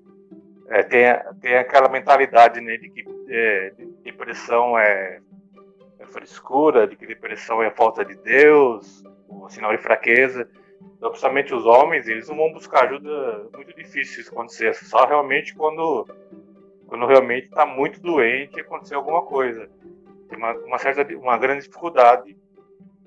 é, 0.69 0.83
tem, 0.85 1.04
tem 1.40 1.57
aquela 1.57 1.88
mentalidade 1.88 2.61
né, 2.61 2.76
de 2.76 2.88
que 2.88 3.04
é, 3.28 3.73
depressão 4.04 4.78
é, 4.78 5.21
é, 5.99 6.07
frescura, 6.07 6.87
de 6.87 6.97
que 6.97 7.07
depressão 7.07 7.62
é 7.62 7.71
falta 7.71 8.04
de 8.04 8.14
Deus, 8.14 9.02
o 9.28 9.49
sinal 9.49 9.76
de 9.76 9.83
fraqueza. 9.83 10.49
Então, 10.97 11.11
principalmente 11.11 11.54
os 11.54 11.66
homens, 11.66 12.07
eles 12.07 12.28
não 12.28 12.37
vão 12.37 12.52
buscar 12.52 12.85
ajuda 12.85 13.49
muito 13.52 13.75
difícil 13.75 14.21
isso 14.21 14.30
acontecer, 14.30 14.75
só 14.75 15.04
realmente 15.07 15.54
quando, 15.54 16.07
quando 16.87 17.07
realmente 17.07 17.47
está 17.47 17.66
muito 17.66 18.00
doente 18.00 18.57
e 18.57 18.61
acontecer 18.61 18.95
alguma 18.95 19.23
coisa. 19.23 19.69
Tem 20.28 20.38
uma, 20.38 20.52
uma 20.52 20.78
certa, 20.78 21.02
uma 21.16 21.37
grande 21.37 21.64
dificuldade. 21.64 22.37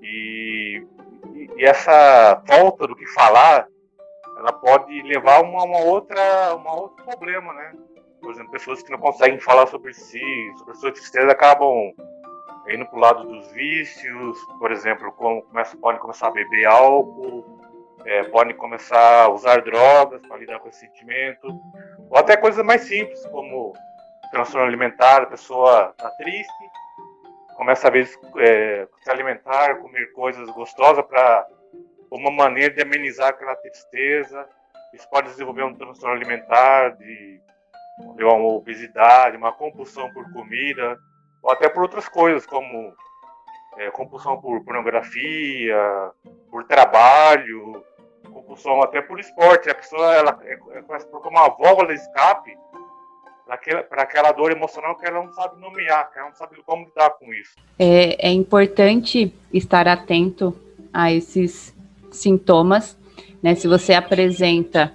E, 0.03 0.85
e, 1.33 1.65
essa 1.65 2.41
falta 2.45 2.85
do 2.85 2.95
que 2.95 3.07
falar 3.07 3.67
ela 4.37 4.51
pode 4.51 5.01
levar 5.03 5.37
a 5.37 5.41
uma, 5.41 5.63
uma 5.63 5.79
outra, 5.79 6.55
uma 6.55 6.75
outro 6.75 7.05
problema, 7.05 7.53
né? 7.53 7.73
Por 8.19 8.31
exemplo, 8.31 8.51
pessoas 8.51 8.83
que 8.83 8.91
não 8.91 8.99
conseguem 8.99 9.39
falar 9.39 9.67
sobre 9.67 9.93
si, 9.93 10.53
sobre 10.57 10.75
sua 10.75 10.91
tristeza, 10.91 11.31
acabam 11.31 11.93
indo 12.69 12.85
para 12.85 12.97
o 12.97 12.99
lado 12.99 13.23
dos 13.25 13.51
vícios, 13.51 14.37
por 14.59 14.71
exemplo, 14.71 15.11
como 15.13 15.41
começa, 15.43 15.77
podem 15.77 15.99
começar 15.99 16.27
a 16.27 16.31
beber 16.31 16.65
álcool, 16.65 17.59
é, 18.05 18.23
podem 18.23 18.55
começar 18.55 19.23
a 19.23 19.29
usar 19.29 19.61
drogas 19.61 20.21
para 20.27 20.37
lidar 20.37 20.59
com 20.59 20.69
esse 20.69 20.79
sentimento, 20.79 21.47
ou 22.09 22.17
até 22.17 22.37
coisas 22.37 22.63
mais 22.65 22.81
simples, 22.81 23.25
como 23.27 23.73
transtorno 24.31 24.67
alimentar, 24.67 25.23
a 25.23 25.27
pessoa 25.27 25.89
está 25.91 26.09
triste, 26.11 26.62
começa 27.55 27.87
a 27.87 27.91
ver, 27.91 28.09
é, 28.37 28.87
se 29.01 29.09
alimentar, 29.09 29.77
comer 29.77 30.11
coisas 30.13 30.49
gostosas 30.51 31.05
para 31.05 31.47
uma 32.11 32.31
maneira 32.31 32.73
de 32.73 32.81
amenizar 32.81 33.29
aquela 33.29 33.55
tristeza. 33.55 34.47
Isso 34.93 35.09
pode 35.09 35.29
desenvolver 35.29 35.63
um 35.63 35.73
transtorno 35.73 36.15
alimentar, 36.15 36.89
de, 36.97 37.41
de 38.15 38.23
uma 38.23 38.35
obesidade, 38.35 39.37
uma 39.37 39.51
compulsão 39.51 40.11
por 40.13 40.31
comida, 40.31 40.97
ou 41.41 41.51
até 41.51 41.67
por 41.67 41.83
outras 41.83 42.07
coisas, 42.07 42.45
como 42.45 42.93
é, 43.77 43.89
compulsão 43.91 44.39
por 44.39 44.63
pornografia, 44.63 46.11
por 46.49 46.63
trabalho, 46.65 47.83
compulsão 48.31 48.81
até 48.81 49.01
por 49.01 49.19
esporte. 49.19 49.69
A 49.69 49.75
pessoa 49.75 50.13
ela, 50.13 50.39
é, 50.43 50.53
é, 50.53 50.79
a 50.79 50.83
procurar 50.83 51.29
uma 51.29 51.49
válvula 51.49 51.87
de 51.87 51.95
escape 51.95 52.55
para 53.45 54.03
aquela 54.03 54.31
dor 54.31 54.51
emocional 54.51 54.95
que 54.95 55.05
ela 55.05 55.23
não 55.23 55.31
sabe 55.33 55.59
nomear, 55.59 56.11
que 56.11 56.19
ela 56.19 56.29
não 56.29 56.35
sabe 56.35 56.55
como 56.65 56.85
lidar 56.85 57.09
com 57.11 57.33
isso. 57.33 57.55
É, 57.77 58.29
é 58.29 58.31
importante 58.31 59.33
estar 59.51 59.87
atento 59.87 60.55
a 60.93 61.11
esses 61.11 61.75
sintomas, 62.11 62.97
né? 63.41 63.55
Se 63.55 63.67
você 63.67 63.93
apresenta 63.93 64.93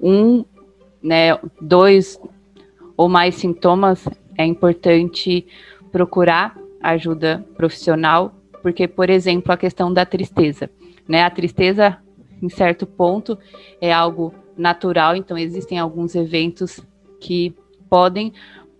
um, 0.00 0.44
né, 1.02 1.38
dois 1.60 2.20
ou 2.96 3.08
mais 3.08 3.36
sintomas, 3.36 4.06
é 4.36 4.44
importante 4.44 5.46
procurar 5.90 6.56
ajuda 6.82 7.44
profissional, 7.56 8.34
porque, 8.62 8.86
por 8.86 9.08
exemplo, 9.08 9.52
a 9.52 9.56
questão 9.56 9.92
da 9.92 10.04
tristeza, 10.04 10.68
né? 11.08 11.22
A 11.22 11.30
tristeza, 11.30 11.98
em 12.42 12.48
certo 12.48 12.86
ponto, 12.86 13.38
é 13.80 13.92
algo 13.92 14.34
natural, 14.56 15.16
então 15.16 15.38
existem 15.38 15.78
alguns 15.78 16.14
eventos 16.14 16.80
que 17.20 17.54
podem 17.88 18.32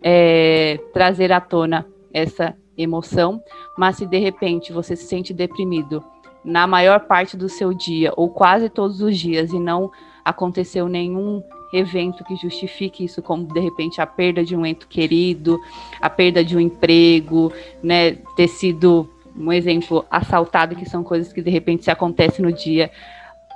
é, 0.02 0.78
trazer 0.92 1.32
à 1.32 1.40
tona 1.40 1.86
essa 2.12 2.56
emoção, 2.76 3.42
mas 3.76 3.96
se 3.96 4.06
de 4.06 4.18
repente 4.18 4.72
você 4.72 4.94
se 4.94 5.06
sente 5.06 5.32
deprimido 5.32 6.04
na 6.44 6.66
maior 6.66 7.00
parte 7.00 7.36
do 7.36 7.48
seu 7.48 7.74
dia, 7.74 8.12
ou 8.16 8.28
quase 8.28 8.68
todos 8.68 9.00
os 9.00 9.18
dias, 9.18 9.52
e 9.52 9.58
não 9.58 9.90
aconteceu 10.24 10.88
nenhum 10.88 11.42
evento 11.72 12.24
que 12.24 12.36
justifique 12.36 13.04
isso, 13.04 13.20
como 13.20 13.44
de 13.52 13.58
repente 13.58 14.00
a 14.00 14.06
perda 14.06 14.44
de 14.44 14.54
um 14.54 14.64
ente 14.64 14.86
querido, 14.86 15.58
a 16.00 16.08
perda 16.08 16.44
de 16.44 16.56
um 16.56 16.60
emprego, 16.60 17.52
né, 17.82 18.12
ter 18.36 18.48
sido 18.48 19.10
um 19.36 19.52
exemplo 19.52 20.04
assaltado, 20.10 20.76
que 20.76 20.88
são 20.88 21.02
coisas 21.02 21.32
que 21.32 21.42
de 21.42 21.50
repente 21.50 21.84
se 21.84 21.90
acontecem 21.90 22.44
no 22.44 22.52
dia. 22.52 22.90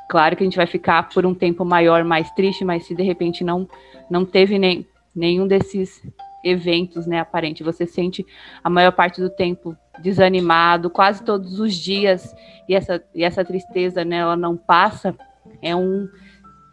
Claro 0.08 0.36
que 0.36 0.42
a 0.42 0.46
gente 0.46 0.56
vai 0.56 0.66
ficar 0.66 1.08
por 1.08 1.24
um 1.24 1.32
tempo 1.32 1.64
maior 1.64 2.04
mais 2.04 2.30
triste, 2.32 2.64
mas 2.64 2.84
se 2.84 2.94
de 2.94 3.02
repente 3.02 3.44
não 3.44 3.68
não 4.10 4.24
teve 4.24 4.58
nem, 4.58 4.84
nenhum 5.14 5.46
desses 5.46 6.02
eventos, 6.44 7.06
né, 7.06 7.20
aparente, 7.20 7.62
você 7.62 7.86
sente 7.86 8.26
a 8.64 8.70
maior 8.70 8.92
parte 8.92 9.20
do 9.20 9.28
tempo 9.28 9.76
desanimado, 10.02 10.88
quase 10.88 11.22
todos 11.22 11.60
os 11.60 11.74
dias, 11.74 12.34
e 12.68 12.74
essa, 12.74 13.02
e 13.14 13.22
essa 13.22 13.44
tristeza, 13.44 14.04
né, 14.04 14.16
ela 14.16 14.36
não 14.36 14.56
passa, 14.56 15.14
é 15.60 15.76
um, 15.76 16.08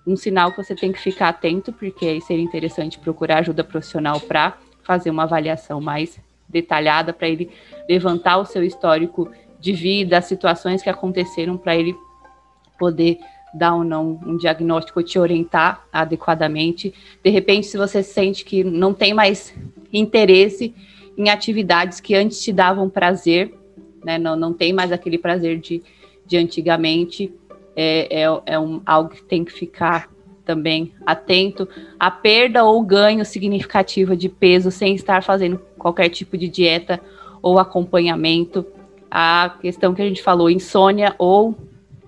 um 0.06 0.16
sinal 0.16 0.52
que 0.52 0.58
você 0.58 0.74
tem 0.74 0.92
que 0.92 1.00
ficar 1.00 1.30
atento, 1.30 1.74
porque 1.74 2.06
aí 2.06 2.22
seria 2.22 2.44
interessante 2.44 2.98
procurar 3.00 3.40
ajuda 3.40 3.64
profissional 3.64 4.20
para 4.22 4.58
fazer 4.84 5.10
uma 5.10 5.24
avaliação 5.24 5.82
mais 5.82 6.18
detalhada, 6.48 7.12
para 7.12 7.28
ele 7.28 7.52
levantar 7.90 8.38
o 8.38 8.46
seu 8.46 8.64
histórico 8.64 9.30
de 9.60 9.74
vida, 9.74 10.18
as 10.18 10.26
situações 10.26 10.82
que 10.82 10.90
aconteceram, 10.90 11.58
para 11.58 11.76
ele 11.76 11.94
poder 12.80 13.20
dar 13.54 13.76
ou 13.76 13.84
não 13.84 14.20
um 14.26 14.38
diagnóstico, 14.38 15.02
te 15.04 15.18
orientar 15.18 15.86
adequadamente. 15.92 16.94
De 17.24 17.30
repente, 17.30 17.68
se 17.68 17.78
você 17.78 18.04
sente 18.04 18.46
que 18.46 18.64
não 18.64 18.94
tem 18.94 19.14
mais 19.14 19.54
interesse 19.92 20.74
em 21.18 21.30
atividades 21.30 22.00
que 22.00 22.14
antes 22.14 22.42
te 22.42 22.54
davam 22.54 22.90
prazer, 22.90 23.54
né, 24.04 24.18
não, 24.18 24.36
não 24.36 24.54
tem 24.54 24.72
mais 24.72 24.92
aquele 24.92 25.18
prazer 25.18 25.60
de, 25.60 25.82
de 26.26 26.38
antigamente, 26.38 27.34
é, 27.76 28.24
é, 28.24 28.42
é 28.46 28.60
um, 28.60 28.82
algo 28.86 29.10
que 29.10 29.24
tem 29.24 29.44
que 29.44 29.52
ficar 29.52 30.10
também 30.46 30.94
atento. 31.06 31.68
A 32.00 32.10
perda 32.10 32.64
ou 32.64 32.82
ganho 32.82 33.26
significativo 33.26 34.16
de 34.16 34.30
peso 34.30 34.72
sem 34.72 34.96
estar 34.96 35.22
fazendo 35.22 35.60
qualquer 35.78 36.10
tipo 36.10 36.38
de 36.38 36.48
dieta 36.48 37.02
ou 37.42 37.60
acompanhamento. 37.60 38.66
A 39.12 39.56
questão 39.62 39.94
que 39.94 40.02
a 40.02 40.08
gente 40.08 40.24
falou, 40.24 40.50
insônia 40.50 41.14
ou 41.18 41.56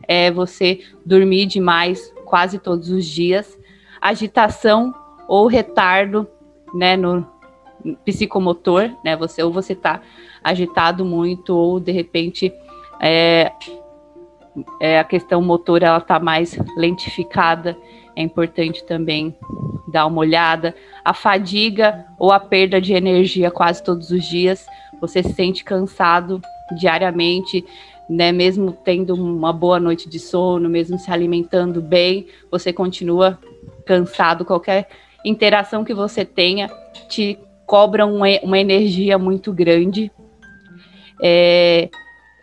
é 0.09 0.31
você 0.31 0.79
dormir 1.05 1.45
demais 1.45 2.11
quase 2.25 2.57
todos 2.57 2.89
os 2.89 3.05
dias, 3.05 3.55
agitação 4.01 4.91
ou 5.27 5.45
retardo, 5.45 6.27
né, 6.73 6.97
no 6.97 7.25
psicomotor, 8.03 8.89
né, 9.05 9.15
você 9.15 9.43
ou 9.43 9.53
você 9.53 9.73
está 9.73 10.01
agitado 10.43 11.05
muito 11.05 11.55
ou 11.55 11.79
de 11.79 11.91
repente 11.91 12.51
é, 12.99 13.51
é, 14.79 14.99
a 14.99 15.03
questão 15.03 15.41
motor 15.43 15.83
ela 15.83 15.99
está 15.99 16.19
mais 16.19 16.57
lentificada, 16.75 17.77
é 18.15 18.23
importante 18.23 18.83
também 18.85 19.35
dar 19.87 20.07
uma 20.07 20.19
olhada. 20.19 20.75
A 21.05 21.13
fadiga 21.13 22.05
ou 22.17 22.31
a 22.31 22.39
perda 22.39 22.81
de 22.81 22.93
energia 22.93 23.51
quase 23.51 23.83
todos 23.83 24.09
os 24.09 24.25
dias, 24.25 24.65
você 24.99 25.21
se 25.21 25.33
sente 25.33 25.63
cansado 25.63 26.41
diariamente, 26.77 27.63
né, 28.09 28.31
mesmo 28.31 28.71
tendo 28.71 29.13
uma 29.13 29.53
boa 29.53 29.79
noite 29.79 30.09
de 30.09 30.19
sono, 30.19 30.67
mesmo 30.67 30.97
se 30.97 31.11
alimentando 31.11 31.81
bem, 31.81 32.27
você 32.49 32.73
continua 32.73 33.37
cansado. 33.85 34.43
Qualquer 34.43 34.89
interação 35.23 35.83
que 35.83 35.93
você 35.93 36.25
tenha 36.25 36.67
te 37.07 37.37
cobra 37.67 38.05
uma, 38.05 38.25
uma 38.41 38.57
energia 38.57 39.17
muito 39.19 39.53
grande. 39.53 40.11
É, 41.21 41.89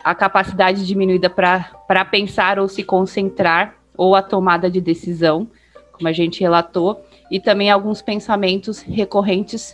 a 0.04 0.14
capacidade 0.14 0.87
diminuída 0.87 1.28
para 1.28 2.04
pensar 2.04 2.61
ou 2.61 2.68
se 2.68 2.85
concentrar, 2.85 3.75
ou 3.96 4.14
a 4.14 4.23
tomada 4.23 4.70
de 4.70 4.80
decisão, 4.80 5.49
como 5.90 6.06
a 6.06 6.12
gente 6.12 6.40
relatou, 6.40 7.02
e 7.28 7.40
também 7.40 7.70
alguns 7.70 8.02
pensamentos 8.02 8.80
recorrentes 8.82 9.73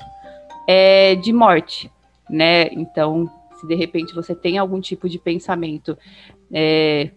é, 0.66 1.16
de 1.16 1.32
morte, 1.32 1.90
né? 2.30 2.68
Então, 2.68 3.28
se 3.62 3.66
de 3.69 3.75
repente 3.76 4.12
você 4.12 4.35
tem 4.35 4.59
algum 4.59 4.81
tipo 4.81 5.09
de 5.09 5.21
pensamento 5.21 5.97
é, 6.52 7.11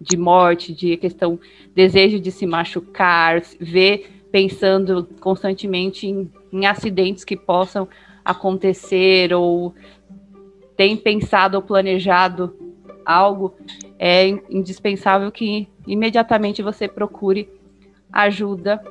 de 0.00 0.16
morte, 0.16 0.72
de 0.72 0.96
questão, 0.96 1.40
desejo 1.74 2.20
de 2.20 2.30
se 2.30 2.46
machucar, 2.46 3.42
ver 3.60 4.12
pensando 4.30 5.08
constantemente 5.20 6.06
em, 6.06 6.30
em 6.52 6.66
acidentes 6.66 7.24
que 7.24 7.36
possam 7.36 7.88
acontecer 8.24 9.32
ou 9.34 9.74
tem 10.76 10.96
pensado 10.96 11.56
ou 11.56 11.62
planejado 11.62 12.54
algo, 13.04 13.54
é 13.98 14.28
indispensável 14.50 15.32
que 15.32 15.68
imediatamente 15.86 16.62
você 16.62 16.86
procure 16.86 17.48
ajuda, 18.12 18.82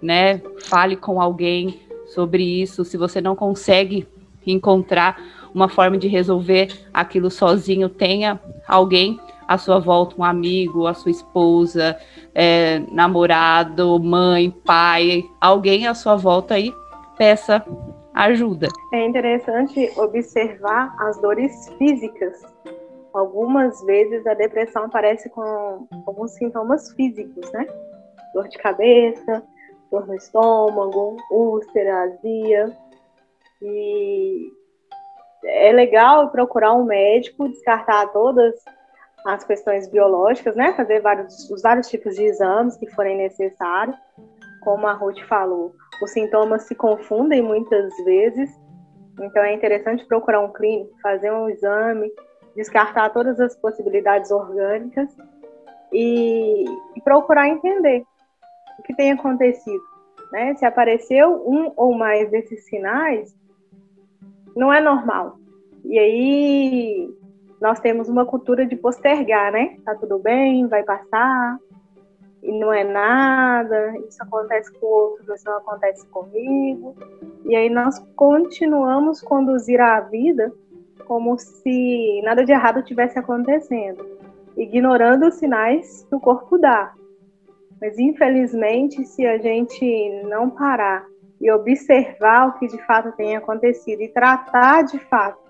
né? 0.00 0.40
Fale 0.64 0.96
com 0.96 1.20
alguém 1.20 1.80
sobre 2.06 2.42
isso. 2.42 2.84
Se 2.84 2.96
você 2.96 3.20
não 3.20 3.34
consegue 3.34 4.06
encontrar 4.46 5.16
uma 5.54 5.68
forma 5.68 5.96
de 5.96 6.08
resolver 6.08 6.68
aquilo 6.92 7.30
sozinho, 7.30 7.88
tenha 7.88 8.40
alguém 8.66 9.20
à 9.46 9.56
sua 9.56 9.78
volta, 9.78 10.16
um 10.18 10.24
amigo, 10.24 10.86
a 10.86 10.94
sua 10.94 11.10
esposa, 11.10 11.96
é, 12.34 12.80
namorado, 12.90 13.98
mãe, 14.00 14.50
pai, 14.50 15.22
alguém 15.40 15.86
à 15.86 15.94
sua 15.94 16.16
volta 16.16 16.54
aí, 16.54 16.72
peça 17.16 17.64
ajuda. 18.14 18.68
É 18.92 19.06
interessante 19.06 19.92
observar 19.96 20.94
as 21.00 21.20
dores 21.20 21.68
físicas. 21.78 22.42
Algumas 23.12 23.80
vezes 23.84 24.26
a 24.26 24.34
depressão 24.34 24.84
aparece 24.84 25.28
com 25.30 25.86
alguns 26.06 26.32
sintomas 26.32 26.90
físicos, 26.92 27.50
né? 27.52 27.66
Dor 28.32 28.48
de 28.48 28.58
cabeça, 28.58 29.42
dor 29.90 30.06
no 30.06 30.14
estômago, 30.14 31.16
úlcera, 31.30 32.02
azia. 32.02 32.76
E 33.62 34.52
é 35.64 35.72
legal 35.72 36.30
procurar 36.30 36.74
um 36.74 36.84
médico, 36.84 37.48
descartar 37.48 38.08
todas 38.08 38.54
as 39.26 39.42
questões 39.44 39.88
biológicas, 39.88 40.54
né? 40.54 40.74
Fazer 40.74 41.00
vários, 41.00 41.50
os 41.50 41.62
vários 41.62 41.88
tipos 41.88 42.14
de 42.14 42.24
exames 42.24 42.76
que 42.76 42.90
forem 42.90 43.16
necessários. 43.16 43.96
Como 44.62 44.86
a 44.86 44.92
Ruth 44.92 45.20
falou, 45.28 45.74
os 46.02 46.10
sintomas 46.10 46.62
se 46.62 46.74
confundem 46.74 47.42
muitas 47.42 47.94
vezes, 48.04 48.50
então 49.20 49.42
é 49.42 49.52
interessante 49.52 50.06
procurar 50.06 50.40
um 50.40 50.52
clínico, 50.52 50.90
fazer 51.02 51.30
um 51.30 51.48
exame, 51.48 52.10
descartar 52.56 53.10
todas 53.10 53.38
as 53.40 53.54
possibilidades 53.56 54.30
orgânicas 54.30 55.14
e, 55.92 56.64
e 56.96 57.00
procurar 57.02 57.48
entender 57.48 58.04
o 58.78 58.82
que 58.82 58.94
tem 58.94 59.12
acontecido. 59.12 59.82
Né? 60.32 60.54
Se 60.54 60.64
apareceu 60.64 61.44
um 61.46 61.72
ou 61.76 61.94
mais 61.94 62.30
desses 62.30 62.64
sinais, 62.64 63.34
não 64.56 64.72
é 64.72 64.80
normal. 64.80 65.36
E 65.84 65.98
aí 65.98 67.14
nós 67.60 67.80
temos 67.80 68.08
uma 68.08 68.24
cultura 68.24 68.66
de 68.66 68.76
postergar, 68.76 69.52
né? 69.52 69.76
Tá 69.84 69.94
tudo 69.94 70.18
bem, 70.18 70.66
vai 70.66 70.82
passar, 70.82 71.58
e 72.44 72.52
não 72.52 72.72
é 72.72 72.84
nada, 72.84 73.96
isso 74.06 74.22
acontece 74.22 74.70
com 74.78 74.84
o 74.84 74.88
outro, 74.90 75.34
isso 75.34 75.46
não 75.46 75.56
acontece 75.56 76.06
comigo. 76.08 76.94
E 77.46 77.56
aí 77.56 77.70
nós 77.70 77.98
continuamos 78.14 79.22
conduzir 79.22 79.80
a 79.80 80.00
vida 80.00 80.52
como 81.06 81.38
se 81.38 82.20
nada 82.22 82.44
de 82.44 82.52
errado 82.52 82.82
tivesse 82.82 83.18
acontecendo, 83.18 84.06
ignorando 84.56 85.26
os 85.26 85.34
sinais 85.34 86.04
que 86.04 86.14
o 86.14 86.20
corpo 86.20 86.58
dá. 86.58 86.92
Mas 87.80 87.98
infelizmente, 87.98 89.04
se 89.04 89.26
a 89.26 89.38
gente 89.38 90.22
não 90.24 90.50
parar 90.50 91.06
e 91.40 91.50
observar 91.50 92.48
o 92.48 92.58
que 92.58 92.66
de 92.66 92.78
fato 92.86 93.12
tem 93.12 93.36
acontecido 93.36 94.02
e 94.02 94.08
tratar 94.08 94.82
de 94.82 94.98
fato 94.98 95.43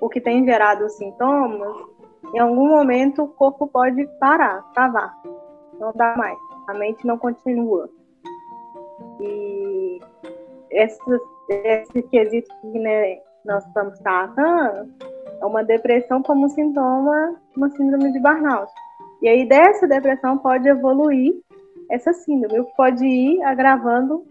o 0.00 0.08
que 0.08 0.20
tem 0.20 0.44
gerado 0.44 0.84
os 0.84 0.92
sintomas, 0.92 1.76
em 2.34 2.38
algum 2.38 2.68
momento 2.68 3.22
o 3.22 3.28
corpo 3.28 3.66
pode 3.66 4.06
parar, 4.18 4.62
travar. 4.74 5.14
Não 5.78 5.92
dá 5.94 6.14
mais. 6.16 6.38
A 6.68 6.74
mente 6.74 7.06
não 7.06 7.16
continua. 7.16 7.88
E 9.20 10.00
esse, 10.70 10.98
esse 11.48 12.02
quesito 12.02 12.48
que 12.60 12.78
né, 12.78 13.18
nós 13.44 13.64
estamos 13.66 13.98
tratando 14.00 14.92
é 15.40 15.46
uma 15.46 15.64
depressão 15.64 16.22
como 16.22 16.48
sintoma 16.48 17.36
uma 17.56 17.70
síndrome 17.70 18.12
de 18.12 18.20
burnout. 18.20 18.70
E 19.22 19.28
aí 19.28 19.48
dessa 19.48 19.86
depressão 19.86 20.38
pode 20.38 20.68
evoluir 20.68 21.32
essa 21.90 22.12
síndrome, 22.12 22.64
pode 22.76 23.04
ir 23.04 23.42
agravando 23.42 24.24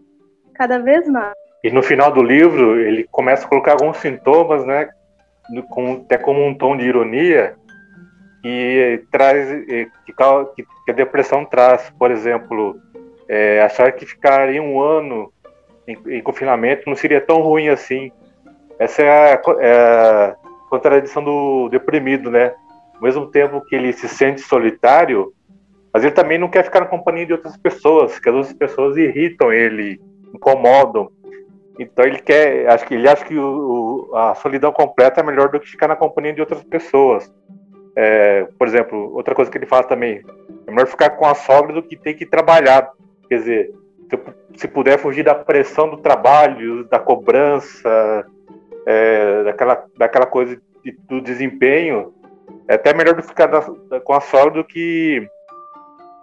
cada 0.54 0.80
vez 0.80 1.08
mais. 1.10 1.34
E 1.64 1.72
no 1.72 1.82
final 1.82 2.12
do 2.12 2.22
livro 2.22 2.80
ele 2.80 3.06
começa 3.12 3.46
a 3.46 3.50
colocar 3.50 3.74
alguns 3.74 3.98
sintomas, 3.98 4.66
né, 4.66 4.90
com, 5.70 6.04
até 6.06 6.18
como 6.18 6.46
um 6.46 6.54
tom 6.54 6.76
de 6.76 6.86
ironia, 6.86 7.56
que 8.42 9.04
traz 9.12 9.50
que, 10.56 10.64
que 10.86 10.92
a 10.92 10.94
depressão 10.94 11.46
traz, 11.46 11.92
por 11.98 12.12
exemplo, 12.12 12.80
é, 13.28 13.62
achar 13.62 13.92
que 13.92 14.06
ficaria 14.06 14.62
um 14.62 14.80
ano 14.80 15.32
em, 15.88 15.98
em, 16.08 16.22
confinamento 16.22 16.84
não 16.88 16.96
seria 16.96 17.22
tão 17.22 17.42
ruim 17.42 17.70
assim. 17.70 18.12
Essa 18.80 19.02
é 19.02 19.10
a, 19.10 19.42
é 19.60 19.72
a 19.72 20.36
contradição 20.70 21.24
do 21.24 21.70
deprimido, 21.70 22.30
né? 22.30 22.54
Ao 22.96 23.02
mesmo 23.02 23.28
tempo 23.28 23.62
que 23.62 23.76
ele 23.76 23.94
se 23.94 24.08
sente 24.08 24.42
solitário, 24.42 25.34
mas 25.94 26.04
ele 26.04 26.14
também 26.14 26.38
não 26.38 26.50
quer 26.50 26.64
ficar 26.64 26.82
na 26.82 26.86
companhia 26.86 27.26
de 27.26 27.34
outras 27.34 27.58
pessoas, 27.58 28.20
que 28.20 28.30
as 28.30 28.36
outras 28.36 28.54
pessoas 28.54 28.98
irritam 28.98 29.52
ele, 29.52 30.00
incomodam. 30.34 31.10
Então 31.80 32.06
ele 32.06 32.20
quer, 32.20 32.68
acho 32.70 32.86
que 32.86 32.96
ele 32.96 33.08
acha 33.08 33.24
que 33.24 33.38
o, 33.38 34.12
a 34.14 34.36
solidão 34.36 34.72
completa 34.72 35.22
é 35.22 35.24
melhor 35.24 35.50
do 35.50 35.60
que 35.60 35.70
ficar 35.70 35.88
na 35.88 35.96
companhia 35.96 36.34
de 36.34 36.42
outras 36.42 36.64
pessoas. 36.64 37.32
É, 37.96 38.48
por 38.58 38.68
exemplo, 38.68 39.14
outra 39.16 39.34
coisa 39.34 39.50
que 39.50 39.58
ele 39.58 39.66
fala 39.66 39.84
também, 39.84 40.22
é 40.68 40.72
melhor 40.72 40.88
ficar 40.88 41.12
com 41.12 41.26
a 41.26 41.36
sogra 41.36 41.74
do 41.74 41.84
que 41.84 41.96
ter 41.96 42.14
que 42.14 42.26
trabalhar. 42.26 42.92
Quer 43.30 43.38
dizer, 43.38 43.72
se, 44.10 44.60
se 44.60 44.68
puder 44.68 44.98
fugir 45.00 45.24
da 45.24 45.36
pressão 45.36 45.90
do 45.90 45.98
trabalho, 45.98 46.84
da 46.86 47.00
cobrança, 47.00 48.26
é, 48.86 49.44
daquela, 49.44 49.86
daquela 49.98 50.26
coisa 50.26 50.60
de, 50.84 50.92
do 51.08 51.22
desempenho, 51.22 52.14
é 52.68 52.76
até 52.76 52.94
melhor 52.94 53.16
do 53.16 53.24
ficar 53.24 53.48
da, 53.48 53.62
com 54.02 54.14
a 54.14 54.22
sogra 54.22 54.62
do 54.62 54.64
que 54.64 55.28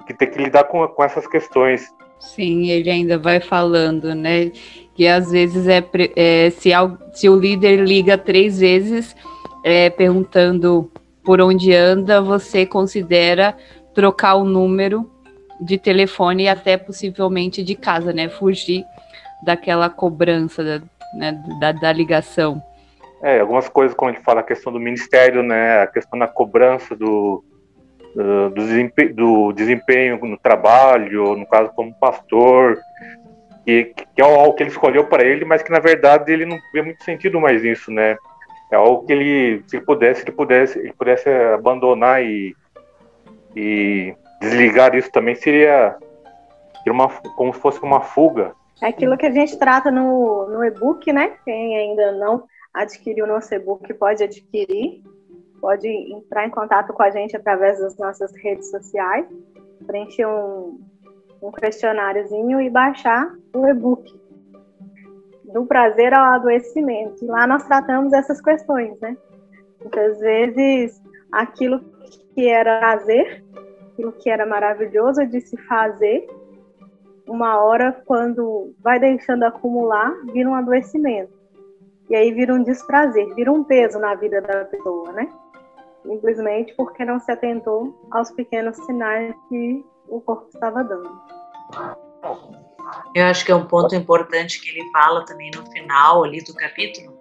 que 0.07 0.15
tem 0.15 0.31
que 0.31 0.39
lidar 0.39 0.65
com, 0.65 0.87
com 0.87 1.03
essas 1.03 1.27
questões. 1.27 1.89
Sim, 2.25 2.71
ele 2.71 2.91
ainda 2.91 3.19
vai 3.19 3.41
falando, 3.41 4.15
né? 4.15 4.51
Que 4.95 5.07
às 5.07 5.31
vezes 5.31 5.69
é, 5.69 5.85
é 6.17 6.51
se, 6.51 6.71
se 7.13 7.29
o 7.29 7.37
líder 7.37 7.81
liga 7.81 8.17
três 8.17 8.59
vezes 8.59 9.15
é, 9.65 9.91
perguntando 9.91 10.91
por 11.23 11.41
onde 11.41 11.75
anda, 11.75 12.21
você 12.21 12.67
considera 12.67 13.57
trocar 13.95 14.35
o 14.35 14.45
número 14.45 15.11
de 15.61 15.79
telefone 15.79 16.45
e 16.45 16.49
até 16.49 16.77
possivelmente 16.77 17.63
de 17.63 17.75
casa, 17.75 18.13
né? 18.13 18.29
Fugir 18.29 18.85
daquela 19.43 19.89
cobrança 19.89 20.65
da, 20.65 20.83
né, 21.15 21.43
da, 21.61 21.73
da 21.73 21.93
ligação. 21.93 22.63
É, 23.23 23.41
algumas 23.41 23.69
coisas, 23.69 23.97
como 23.97 24.11
ele 24.11 24.21
fala, 24.21 24.41
a 24.41 24.45
questão 24.45 24.73
do 24.73 24.81
ministério, 24.81 25.43
né? 25.43 25.83
A 25.83 25.87
questão 25.87 26.19
da 26.19 26.27
cobrança 26.27 26.95
do, 26.97 27.43
do, 28.15 28.51
desempenho, 28.55 29.15
do 29.15 29.53
desempenho 29.53 30.19
no 30.25 30.39
trabalho, 30.39 31.37
no 31.37 31.47
caso 31.47 31.73
como 31.75 31.95
pastor, 31.95 32.79
que, 33.65 33.93
que 34.15 34.23
é 34.23 34.25
algo 34.25 34.55
que 34.55 34.63
ele 34.63 34.71
escolheu 34.71 35.07
para 35.07 35.25
ele, 35.25 35.45
mas 35.45 35.63
que 35.63 35.73
na 35.73 35.81
verdade 35.81 36.33
ele 36.33 36.47
não 36.47 36.59
vê 36.73 36.83
muito 36.83 37.03
sentido 37.03 37.41
mais 37.41 37.63
nisso, 37.63 37.91
né? 37.91 38.17
É 38.71 38.77
algo 38.77 39.07
que 39.07 39.13
ele, 39.13 39.65
se 39.67 39.77
ele 39.77 39.85
pudesse, 39.85 40.23
ele 40.23 40.33
pudesse, 40.33 40.79
ele 40.79 40.93
pudesse 40.93 41.29
abandonar 41.29 42.23
e, 42.25 42.55
e 43.55 44.15
desligar 44.41 44.95
isso 44.95 45.11
também 45.11 45.35
seria, 45.35 45.97
seria 46.79 46.93
uma, 46.93 47.09
como 47.37 47.53
se 47.53 47.61
fosse 47.61 47.83
uma 47.83 48.01
fuga. 48.01 48.53
É 48.83 48.89
aquilo 48.89 49.17
que 49.17 49.27
a 49.27 49.31
gente 49.31 49.59
trata 49.59 49.91
no, 49.91 50.49
no 50.49 50.65
e-book, 50.65 51.13
né? 51.13 51.33
Quem 51.45 51.77
ainda 51.77 52.13
não 52.13 52.45
adquiriu 52.73 53.25
o 53.25 53.29
nosso 53.29 53.55
e-book 53.55 53.93
pode 53.95 54.23
adquirir 54.23 55.03
pode 55.65 55.89
entrar 55.89 56.47
em 56.47 56.51
contato 56.51 56.93
com 56.93 57.03
a 57.03 57.09
gente 57.09 57.35
através 57.35 57.81
das 57.81 57.97
nossas 57.97 58.31
redes 58.37 58.71
sociais, 58.71 59.27
preencher 59.87 60.27
um, 60.27 60.79
um 61.41 61.51
questionáriozinho 61.51 62.61
e 62.61 62.69
baixar 62.69 63.35
o 63.57 63.67
e-book 63.67 64.15
do 65.55 65.65
prazer 65.65 66.13
ao 66.13 66.35
adoecimento. 66.35 67.25
Lá 67.25 67.47
nós 67.47 67.65
tratamos 67.65 68.13
essas 68.13 68.43
questões, 68.43 69.01
né? 69.01 69.17
Muitas 69.81 70.21
vezes 70.21 71.01
aquilo 71.33 71.81
que 72.35 72.47
era 72.47 72.81
prazer, 72.81 73.43
aquilo 73.91 74.13
que 74.13 74.29
era 74.29 74.45
maravilhoso 74.45 75.27
de 75.27 75.41
se 75.41 75.57
fazer, 75.63 76.27
uma 77.27 77.65
hora 77.65 78.03
quando 78.05 78.75
vai 78.83 79.01
deixando 79.01 79.45
acumular, 79.45 80.13
vira 80.31 80.47
um 80.47 80.55
adoecimento. 80.55 81.33
E 82.11 82.15
aí 82.15 82.31
vira 82.35 82.53
um 82.53 82.63
desprazer, 82.63 83.35
vira 83.35 83.51
um 83.51 83.65
peso 83.65 83.99
na 83.99 84.15
vida 84.15 84.43
da 84.43 84.67
pessoa, 84.67 85.11
né? 85.13 85.27
Simplesmente 86.05 86.75
porque 86.75 87.05
não 87.05 87.19
se 87.19 87.33
atentou 87.33 88.09
aos 88.13 88.31
pequenos 88.31 88.77
sinais 88.85 89.35
que 89.49 89.85
o 90.09 90.21
corpo 90.21 90.49
estava 90.53 90.85
dando. 90.85 91.11
Eu 93.15 93.25
acho 93.25 93.45
que 93.45 93.51
é 93.51 93.55
um 93.55 93.67
ponto 93.67 93.95
importante 93.95 94.61
que 94.61 94.71
ele 94.71 94.91
fala 94.93 95.25
também 95.25 95.51
no 95.51 95.65
final 95.73 96.25
ali 96.25 96.43
do 96.45 96.55
capítulo, 96.55 97.19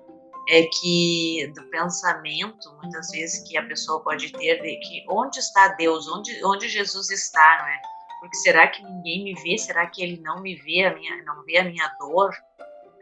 é 0.49 0.63
que 0.63 1.51
do 1.55 1.63
pensamento, 1.69 2.75
muitas 2.81 3.09
vezes, 3.11 3.47
que 3.47 3.57
a 3.57 3.65
pessoa 3.65 4.03
pode 4.03 4.31
ter 4.33 4.61
de 4.61 4.75
que 4.77 5.05
onde 5.09 5.39
está 5.39 5.69
Deus, 5.69 6.07
onde, 6.07 6.43
onde 6.43 6.67
Jesus 6.67 7.09
está, 7.09 7.59
não 7.59 7.67
é? 7.67 7.81
Porque 8.19 8.37
será 8.37 8.67
que 8.67 8.83
ninguém 8.83 9.23
me 9.23 9.33
vê? 9.35 9.57
Será 9.57 9.87
que 9.87 10.03
ele 10.03 10.21
não 10.21 10.41
me 10.41 10.55
vê, 10.55 10.85
a 10.85 10.93
minha, 10.93 11.23
não 11.23 11.43
vê 11.43 11.57
a 11.57 11.63
minha 11.63 11.87
dor? 11.99 12.33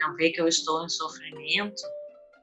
Não 0.00 0.14
vê 0.14 0.30
que 0.30 0.40
eu 0.40 0.48
estou 0.48 0.84
em 0.84 0.88
sofrimento? 0.88 1.82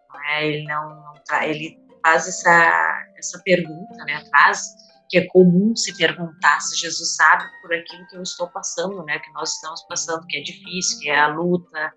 Não 0.09 0.23
é? 0.25 0.47
Ele 0.47 0.63
não, 0.65 0.89
não 0.89 1.41
ele 1.43 1.77
faz 2.03 2.27
essa, 2.27 3.07
essa 3.17 3.41
pergunta, 3.43 4.03
né? 4.05 4.23
Traz 4.29 4.89
que 5.09 5.17
é 5.17 5.25
comum 5.25 5.75
se 5.75 5.97
perguntar 5.97 6.59
se 6.61 6.77
Jesus 6.77 7.15
sabe 7.15 7.43
por 7.61 7.73
aquilo 7.73 8.05
que 8.07 8.15
eu 8.15 8.21
estou 8.21 8.47
passando, 8.47 9.03
né? 9.03 9.17
Que 9.17 9.31
nós 9.33 9.55
estamos 9.55 9.81
passando, 9.89 10.25
que 10.27 10.37
é 10.37 10.41
difícil, 10.41 10.99
que 10.99 11.09
é 11.09 11.19
a 11.19 11.27
luta, 11.27 11.93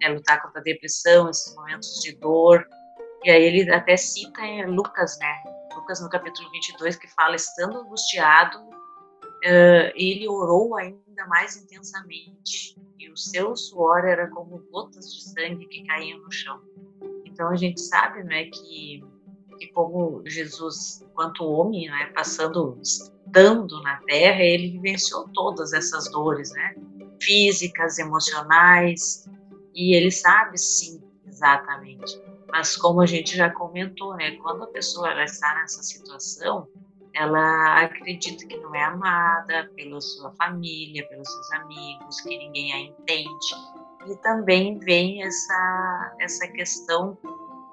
né? 0.00 0.08
lutar 0.08 0.42
contra 0.42 0.60
a 0.60 0.64
depressão, 0.64 1.30
esses 1.30 1.54
momentos 1.54 2.00
de 2.02 2.16
dor. 2.16 2.66
E 3.24 3.30
aí 3.30 3.42
ele 3.42 3.72
até 3.72 3.96
cita 3.96 4.40
em 4.40 4.66
Lucas, 4.66 5.16
né? 5.20 5.42
Lucas 5.76 6.00
no 6.00 6.08
capítulo 6.08 6.50
22 6.50 6.96
que 6.96 7.06
fala 7.08 7.36
estando 7.36 7.78
angustiado, 7.78 8.58
uh, 8.58 9.92
ele 9.94 10.26
orou 10.28 10.76
ainda 10.76 11.26
mais 11.28 11.56
intensamente 11.56 12.76
e 12.98 13.10
o 13.10 13.16
seu 13.16 13.54
suor 13.54 14.04
era 14.04 14.28
como 14.30 14.58
gotas 14.70 15.12
de 15.14 15.22
sangue 15.22 15.66
que 15.68 15.84
caíam 15.84 16.18
no 16.18 16.32
chão. 16.32 16.60
Então 17.24 17.48
a 17.48 17.56
gente 17.56 17.80
sabe, 17.80 18.24
né, 18.24 18.46
que 18.46 19.04
que 19.56 19.68
como 19.68 20.22
Jesus, 20.26 21.02
enquanto 21.02 21.44
homem, 21.44 21.88
né, 21.88 22.12
passando, 22.14 22.78
estando 22.82 23.82
na 23.82 23.96
Terra, 24.06 24.42
ele 24.42 24.70
vivenciou 24.72 25.28
todas 25.34 25.72
essas 25.72 26.10
dores, 26.10 26.52
né, 26.52 26.74
físicas, 27.20 27.98
emocionais, 27.98 29.28
e 29.74 29.94
ele 29.94 30.10
sabe 30.10 30.58
sim, 30.58 31.02
exatamente. 31.26 32.20
Mas 32.50 32.76
como 32.76 33.00
a 33.00 33.06
gente 33.06 33.36
já 33.36 33.50
comentou, 33.50 34.16
né, 34.16 34.32
quando 34.36 34.64
a 34.64 34.68
pessoa 34.68 35.10
ela 35.10 35.24
está 35.24 35.54
nessa 35.54 35.82
situação, 35.82 36.68
ela 37.16 37.82
acredita 37.82 38.46
que 38.46 38.56
não 38.58 38.74
é 38.74 38.84
amada 38.84 39.70
pela 39.74 40.00
sua 40.00 40.30
família, 40.32 41.06
pelos 41.08 41.30
seus 41.30 41.52
amigos, 41.52 42.20
que 42.20 42.36
ninguém 42.36 42.72
a 42.72 42.80
entende. 42.80 43.54
E 44.06 44.16
também 44.18 44.78
vem 44.78 45.22
essa, 45.22 46.16
essa 46.20 46.46
questão 46.48 47.18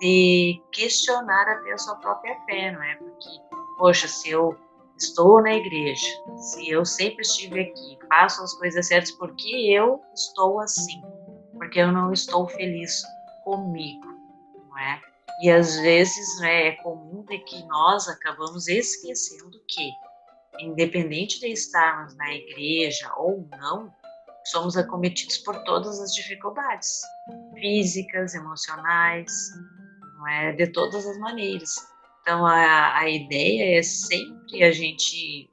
de 0.04 0.62
questionar 0.74 1.48
até 1.48 1.72
a 1.72 1.78
sua 1.78 1.96
própria 1.96 2.38
fé, 2.42 2.72
não 2.74 2.84
é? 2.84 2.96
Porque, 2.96 3.30
poxa, 3.78 4.06
se 4.06 4.32
eu 4.32 4.54
estou 4.98 5.42
na 5.42 5.54
igreja, 5.54 6.06
se 6.36 6.70
eu 6.70 6.84
sempre 6.84 7.22
estive 7.22 7.62
aqui, 7.62 7.98
faço 8.10 8.44
as 8.44 8.54
coisas 8.56 8.86
certas, 8.86 9.12
por 9.12 9.34
que 9.38 9.74
eu 9.74 10.02
estou 10.14 10.60
assim? 10.60 11.02
Porque 11.54 11.80
eu 11.80 11.94
não 11.94 12.12
estou 12.12 12.50
feliz 12.50 13.02
comigo, 13.46 14.06
não 14.68 14.78
é? 14.78 15.02
E 15.42 15.50
às 15.50 15.80
vezes 15.80 16.42
né, 16.42 16.68
é 16.68 16.72
comum 16.84 17.24
de 17.24 17.40
que 17.40 17.66
nós 17.68 18.10
acabamos 18.10 18.68
esquecendo 18.68 19.58
que, 19.70 19.90
independente 20.60 21.40
de 21.40 21.48
estarmos 21.48 22.14
na 22.18 22.34
igreja 22.34 23.10
ou 23.16 23.48
não, 23.58 23.90
somos 24.48 24.76
acometidos 24.76 25.38
por 25.38 25.64
todas 25.64 26.02
as 26.02 26.14
dificuldades 26.14 27.00
físicas, 27.54 28.36
emocionais, 28.36 29.32
não 30.24 30.30
é? 30.30 30.54
De 30.54 30.68
todas 30.68 31.06
as 31.06 31.18
maneiras. 31.20 31.76
Então 32.22 32.46
a, 32.46 32.98
a 32.98 33.10
ideia 33.10 33.80
é 33.80 33.84
sempre 33.84 34.64
a 34.64 34.72
gente 34.72 35.50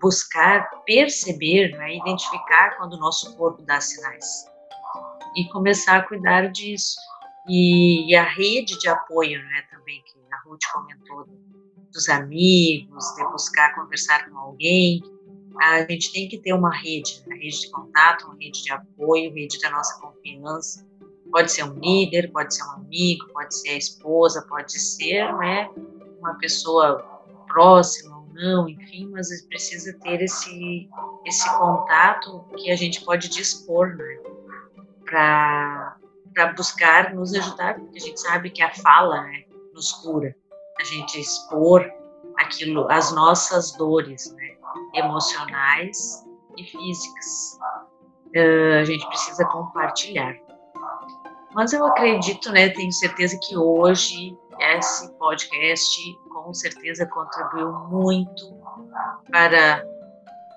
buscar 0.00 0.68
perceber, 0.84 1.76
né, 1.76 1.96
identificar 1.96 2.76
quando 2.76 2.94
o 2.94 2.98
nosso 2.98 3.36
corpo 3.36 3.62
dá 3.62 3.80
sinais 3.80 4.46
e 5.36 5.44
começar 5.50 5.98
a 5.98 6.02
cuidar 6.02 6.50
disso. 6.50 6.96
E, 7.46 8.10
e 8.10 8.16
a 8.16 8.24
rede 8.24 8.78
de 8.78 8.88
apoio, 8.88 9.38
né, 9.42 9.62
também 9.70 10.02
que 10.02 10.18
a 10.32 10.48
Ruth 10.48 10.60
comentou, 10.72 11.26
dos 11.92 12.08
amigos, 12.08 13.04
de 13.14 13.24
buscar 13.24 13.74
conversar 13.74 14.28
com 14.30 14.38
alguém, 14.38 15.02
a 15.60 15.80
gente 15.80 16.10
tem 16.12 16.26
que 16.28 16.38
ter 16.38 16.54
uma 16.54 16.74
rede, 16.74 17.22
uma 17.26 17.36
rede 17.36 17.60
de 17.60 17.70
contato, 17.70 18.24
uma 18.24 18.36
rede 18.40 18.62
de 18.62 18.72
apoio, 18.72 19.34
rede 19.34 19.60
da 19.60 19.70
nossa 19.70 20.00
confiança, 20.00 20.86
Pode 21.32 21.50
ser 21.50 21.64
um 21.64 21.78
líder, 21.80 22.30
pode 22.30 22.54
ser 22.54 22.62
um 22.64 22.72
amigo, 22.72 23.26
pode 23.32 23.56
ser 23.56 23.70
a 23.70 23.76
esposa, 23.78 24.46
pode 24.48 24.78
ser 24.78 25.32
né, 25.38 25.68
uma 26.20 26.34
pessoa 26.34 26.98
próxima 27.48 28.18
ou 28.18 28.26
não, 28.34 28.68
enfim, 28.68 29.08
mas 29.08 29.28
precisa 29.46 29.98
ter 30.00 30.22
esse, 30.22 30.88
esse 31.24 31.58
contato 31.58 32.44
que 32.56 32.70
a 32.70 32.76
gente 32.76 33.02
pode 33.02 33.28
dispor 33.28 33.96
né, 33.96 34.18
para 35.06 35.96
buscar 36.56 37.14
nos 37.14 37.34
ajudar, 37.34 37.74
porque 37.74 37.98
a 37.98 38.00
gente 38.00 38.20
sabe 38.20 38.50
que 38.50 38.62
a 38.62 38.72
fala 38.74 39.22
né, 39.22 39.44
nos 39.74 39.90
cura, 39.92 40.36
a 40.78 40.84
gente 40.84 41.18
expor 41.18 41.90
aquilo, 42.38 42.90
as 42.90 43.12
nossas 43.12 43.72
dores 43.72 44.32
né, 44.32 44.56
emocionais 44.94 46.24
e 46.56 46.64
físicas. 46.64 47.58
Uh, 48.34 48.80
a 48.80 48.84
gente 48.84 49.06
precisa 49.08 49.44
compartilhar. 49.46 50.34
Mas 51.54 51.72
eu 51.72 51.84
acredito, 51.84 52.50
né, 52.50 52.70
tenho 52.70 52.92
certeza 52.92 53.38
que 53.42 53.56
hoje 53.56 54.36
esse 54.58 55.12
podcast 55.18 56.18
com 56.30 56.52
certeza 56.54 57.06
contribuiu 57.06 57.72
muito 57.90 58.58
para 59.30 59.84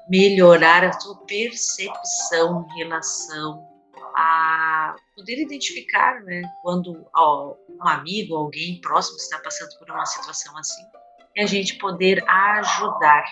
melhorar 0.10 0.84
a 0.86 0.93
sua 0.93 1.17
percepção 1.25 2.65
em 2.69 2.77
relação 2.79 3.67
a 4.15 4.95
poder 5.15 5.41
identificar, 5.41 6.21
né, 6.23 6.41
quando 6.62 7.05
ó, 7.13 7.55
um 7.69 7.88
amigo, 7.88 8.36
alguém 8.36 8.79
próximo 8.79 9.17
está 9.17 9.38
passando 9.39 9.77
por 9.77 9.91
uma 9.91 10.05
situação 10.05 10.58
assim, 10.58 10.84
e 11.36 11.41
a 11.41 11.45
gente 11.45 11.77
poder 11.77 12.23
ajudar. 12.27 13.25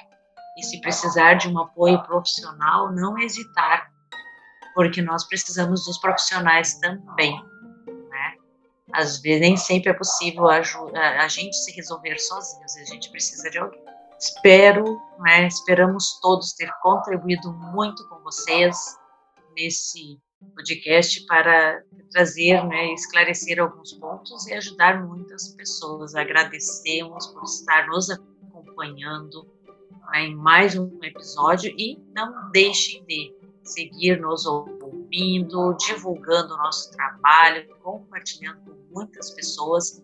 E 0.57 0.63
se 0.63 0.81
precisar 0.81 1.35
de 1.35 1.47
um 1.47 1.57
apoio 1.57 2.03
profissional, 2.03 2.91
não 2.91 3.17
hesitar, 3.17 3.89
porque 4.75 5.01
nós 5.01 5.23
precisamos 5.23 5.85
dos 5.85 5.97
profissionais 5.99 6.75
também 6.79 7.52
às 8.93 9.19
vezes 9.19 9.41
nem 9.41 9.57
sempre 9.57 9.89
é 9.89 9.93
possível 9.93 10.47
a, 10.47 10.57
a, 10.57 11.27
gente 11.27 11.55
se 11.55 11.71
resolver 11.71 12.17
sozinho, 12.19 12.63
às 12.63 12.75
vezes 12.75 12.89
a 12.89 12.93
gente 12.93 13.09
precisa 13.09 13.49
de 13.49 13.57
alguém. 13.57 13.81
espero, 14.19 15.01
né, 15.19 15.47
esperamos 15.47 16.19
todos 16.21 16.53
ter 16.53 16.71
contribuído 16.81 17.51
muito 17.51 18.07
com 18.07 18.19
vocês 18.19 18.77
nesse 19.55 20.19
podcast 20.55 21.25
para 21.25 21.81
trazer, 22.11 22.63
né, 22.65 22.93
esclarecer 22.93 23.59
alguns 23.59 23.93
pontos 23.93 24.45
e 24.47 24.53
ajudar 24.53 25.03
muitas 25.03 25.49
pessoas. 25.55 26.15
Agradecemos 26.15 27.27
por 27.27 27.43
estar 27.43 27.87
nos 27.87 28.09
acompanhando 28.09 29.47
né, 30.11 30.25
em 30.25 30.35
mais 30.35 30.77
um 30.77 30.99
episódio 31.01 31.73
e 31.77 31.97
não 32.13 32.51
deixem 32.51 33.03
de 33.05 33.33
seguir 33.63 34.19
nos 34.19 34.45
ouvindo, 34.45 35.73
divulgando 35.77 36.53
o 36.53 36.57
nosso 36.57 36.91
trabalho, 36.91 37.67
compartilhando 37.81 38.61
com 38.65 38.72
muitas 38.93 39.31
pessoas 39.31 40.03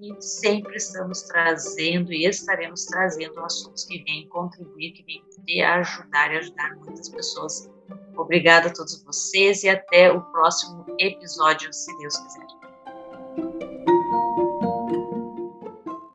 e 0.00 0.20
sempre 0.20 0.76
estamos 0.76 1.22
trazendo 1.22 2.12
e 2.12 2.24
estaremos 2.24 2.86
trazendo 2.86 3.38
assuntos 3.40 3.84
que 3.84 4.02
vêm 4.04 4.28
contribuir, 4.28 4.92
que 4.92 5.04
vêm 5.46 5.62
ajudar 5.62 6.32
e 6.32 6.38
ajudar 6.38 6.76
muitas 6.76 7.08
pessoas. 7.10 7.70
Obrigada 8.16 8.68
a 8.68 8.72
todos 8.72 9.02
vocês 9.04 9.62
e 9.62 9.68
até 9.68 10.10
o 10.10 10.20
próximo 10.32 10.84
episódio, 10.98 11.72
se 11.72 11.96
Deus 11.98 12.16
quiser. 12.16 13.69